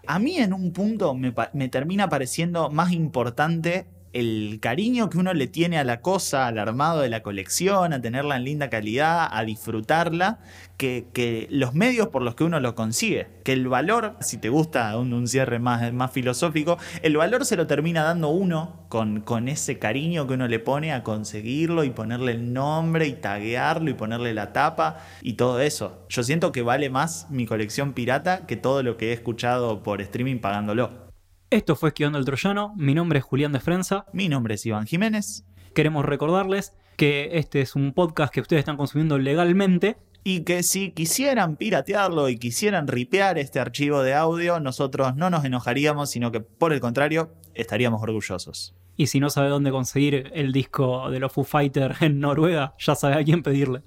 [0.08, 1.32] A mí en un punto me,
[1.70, 7.02] termina pareciendo más importante el cariño que uno le tiene a la cosa, al armado
[7.02, 10.40] de la colección, a tenerla en linda calidad, a disfrutarla,
[10.78, 13.28] que, que los medios por los que uno lo consigue.
[13.44, 17.58] Que el valor, si te gusta un, un cierre más, más filosófico, el valor se
[17.58, 21.90] lo termina dando uno con, con ese cariño que uno le pone a conseguirlo y
[21.90, 26.06] ponerle el nombre y taguearlo y ponerle la tapa y todo eso.
[26.08, 30.00] Yo siento que vale más mi colección pirata que todo lo que he escuchado por
[30.00, 31.05] streaming pagándolo.
[31.50, 34.86] Esto fue Esquivando el Troyano, mi nombre es Julián de Frenza, Mi nombre es Iván
[34.86, 40.64] Jiménez queremos recordarles que este es un podcast que ustedes están consumiendo legalmente y que
[40.64, 46.32] si quisieran piratearlo y quisieran ripear este archivo de audio, nosotros no nos enojaríamos, sino
[46.32, 48.74] que por el contrario, estaríamos orgullosos.
[48.98, 52.96] y si no sabe dónde conseguir el disco de los Foo Fighters en Noruega, ya
[52.96, 53.84] sabe a quién pedirle.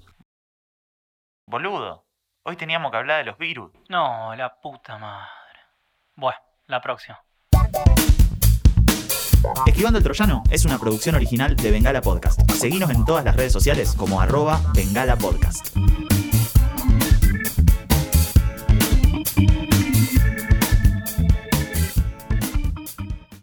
[1.47, 2.05] Boludo,
[2.45, 3.71] hoy teníamos que hablar de los virus.
[3.89, 5.27] No, la puta madre.
[6.15, 6.37] Bueno,
[6.67, 7.19] la próxima.
[9.65, 12.39] Esquivando el Troyano es una producción original de Bengala Podcast.
[12.51, 15.69] Seguinos en todas las redes sociales como arroba Bengala Podcast.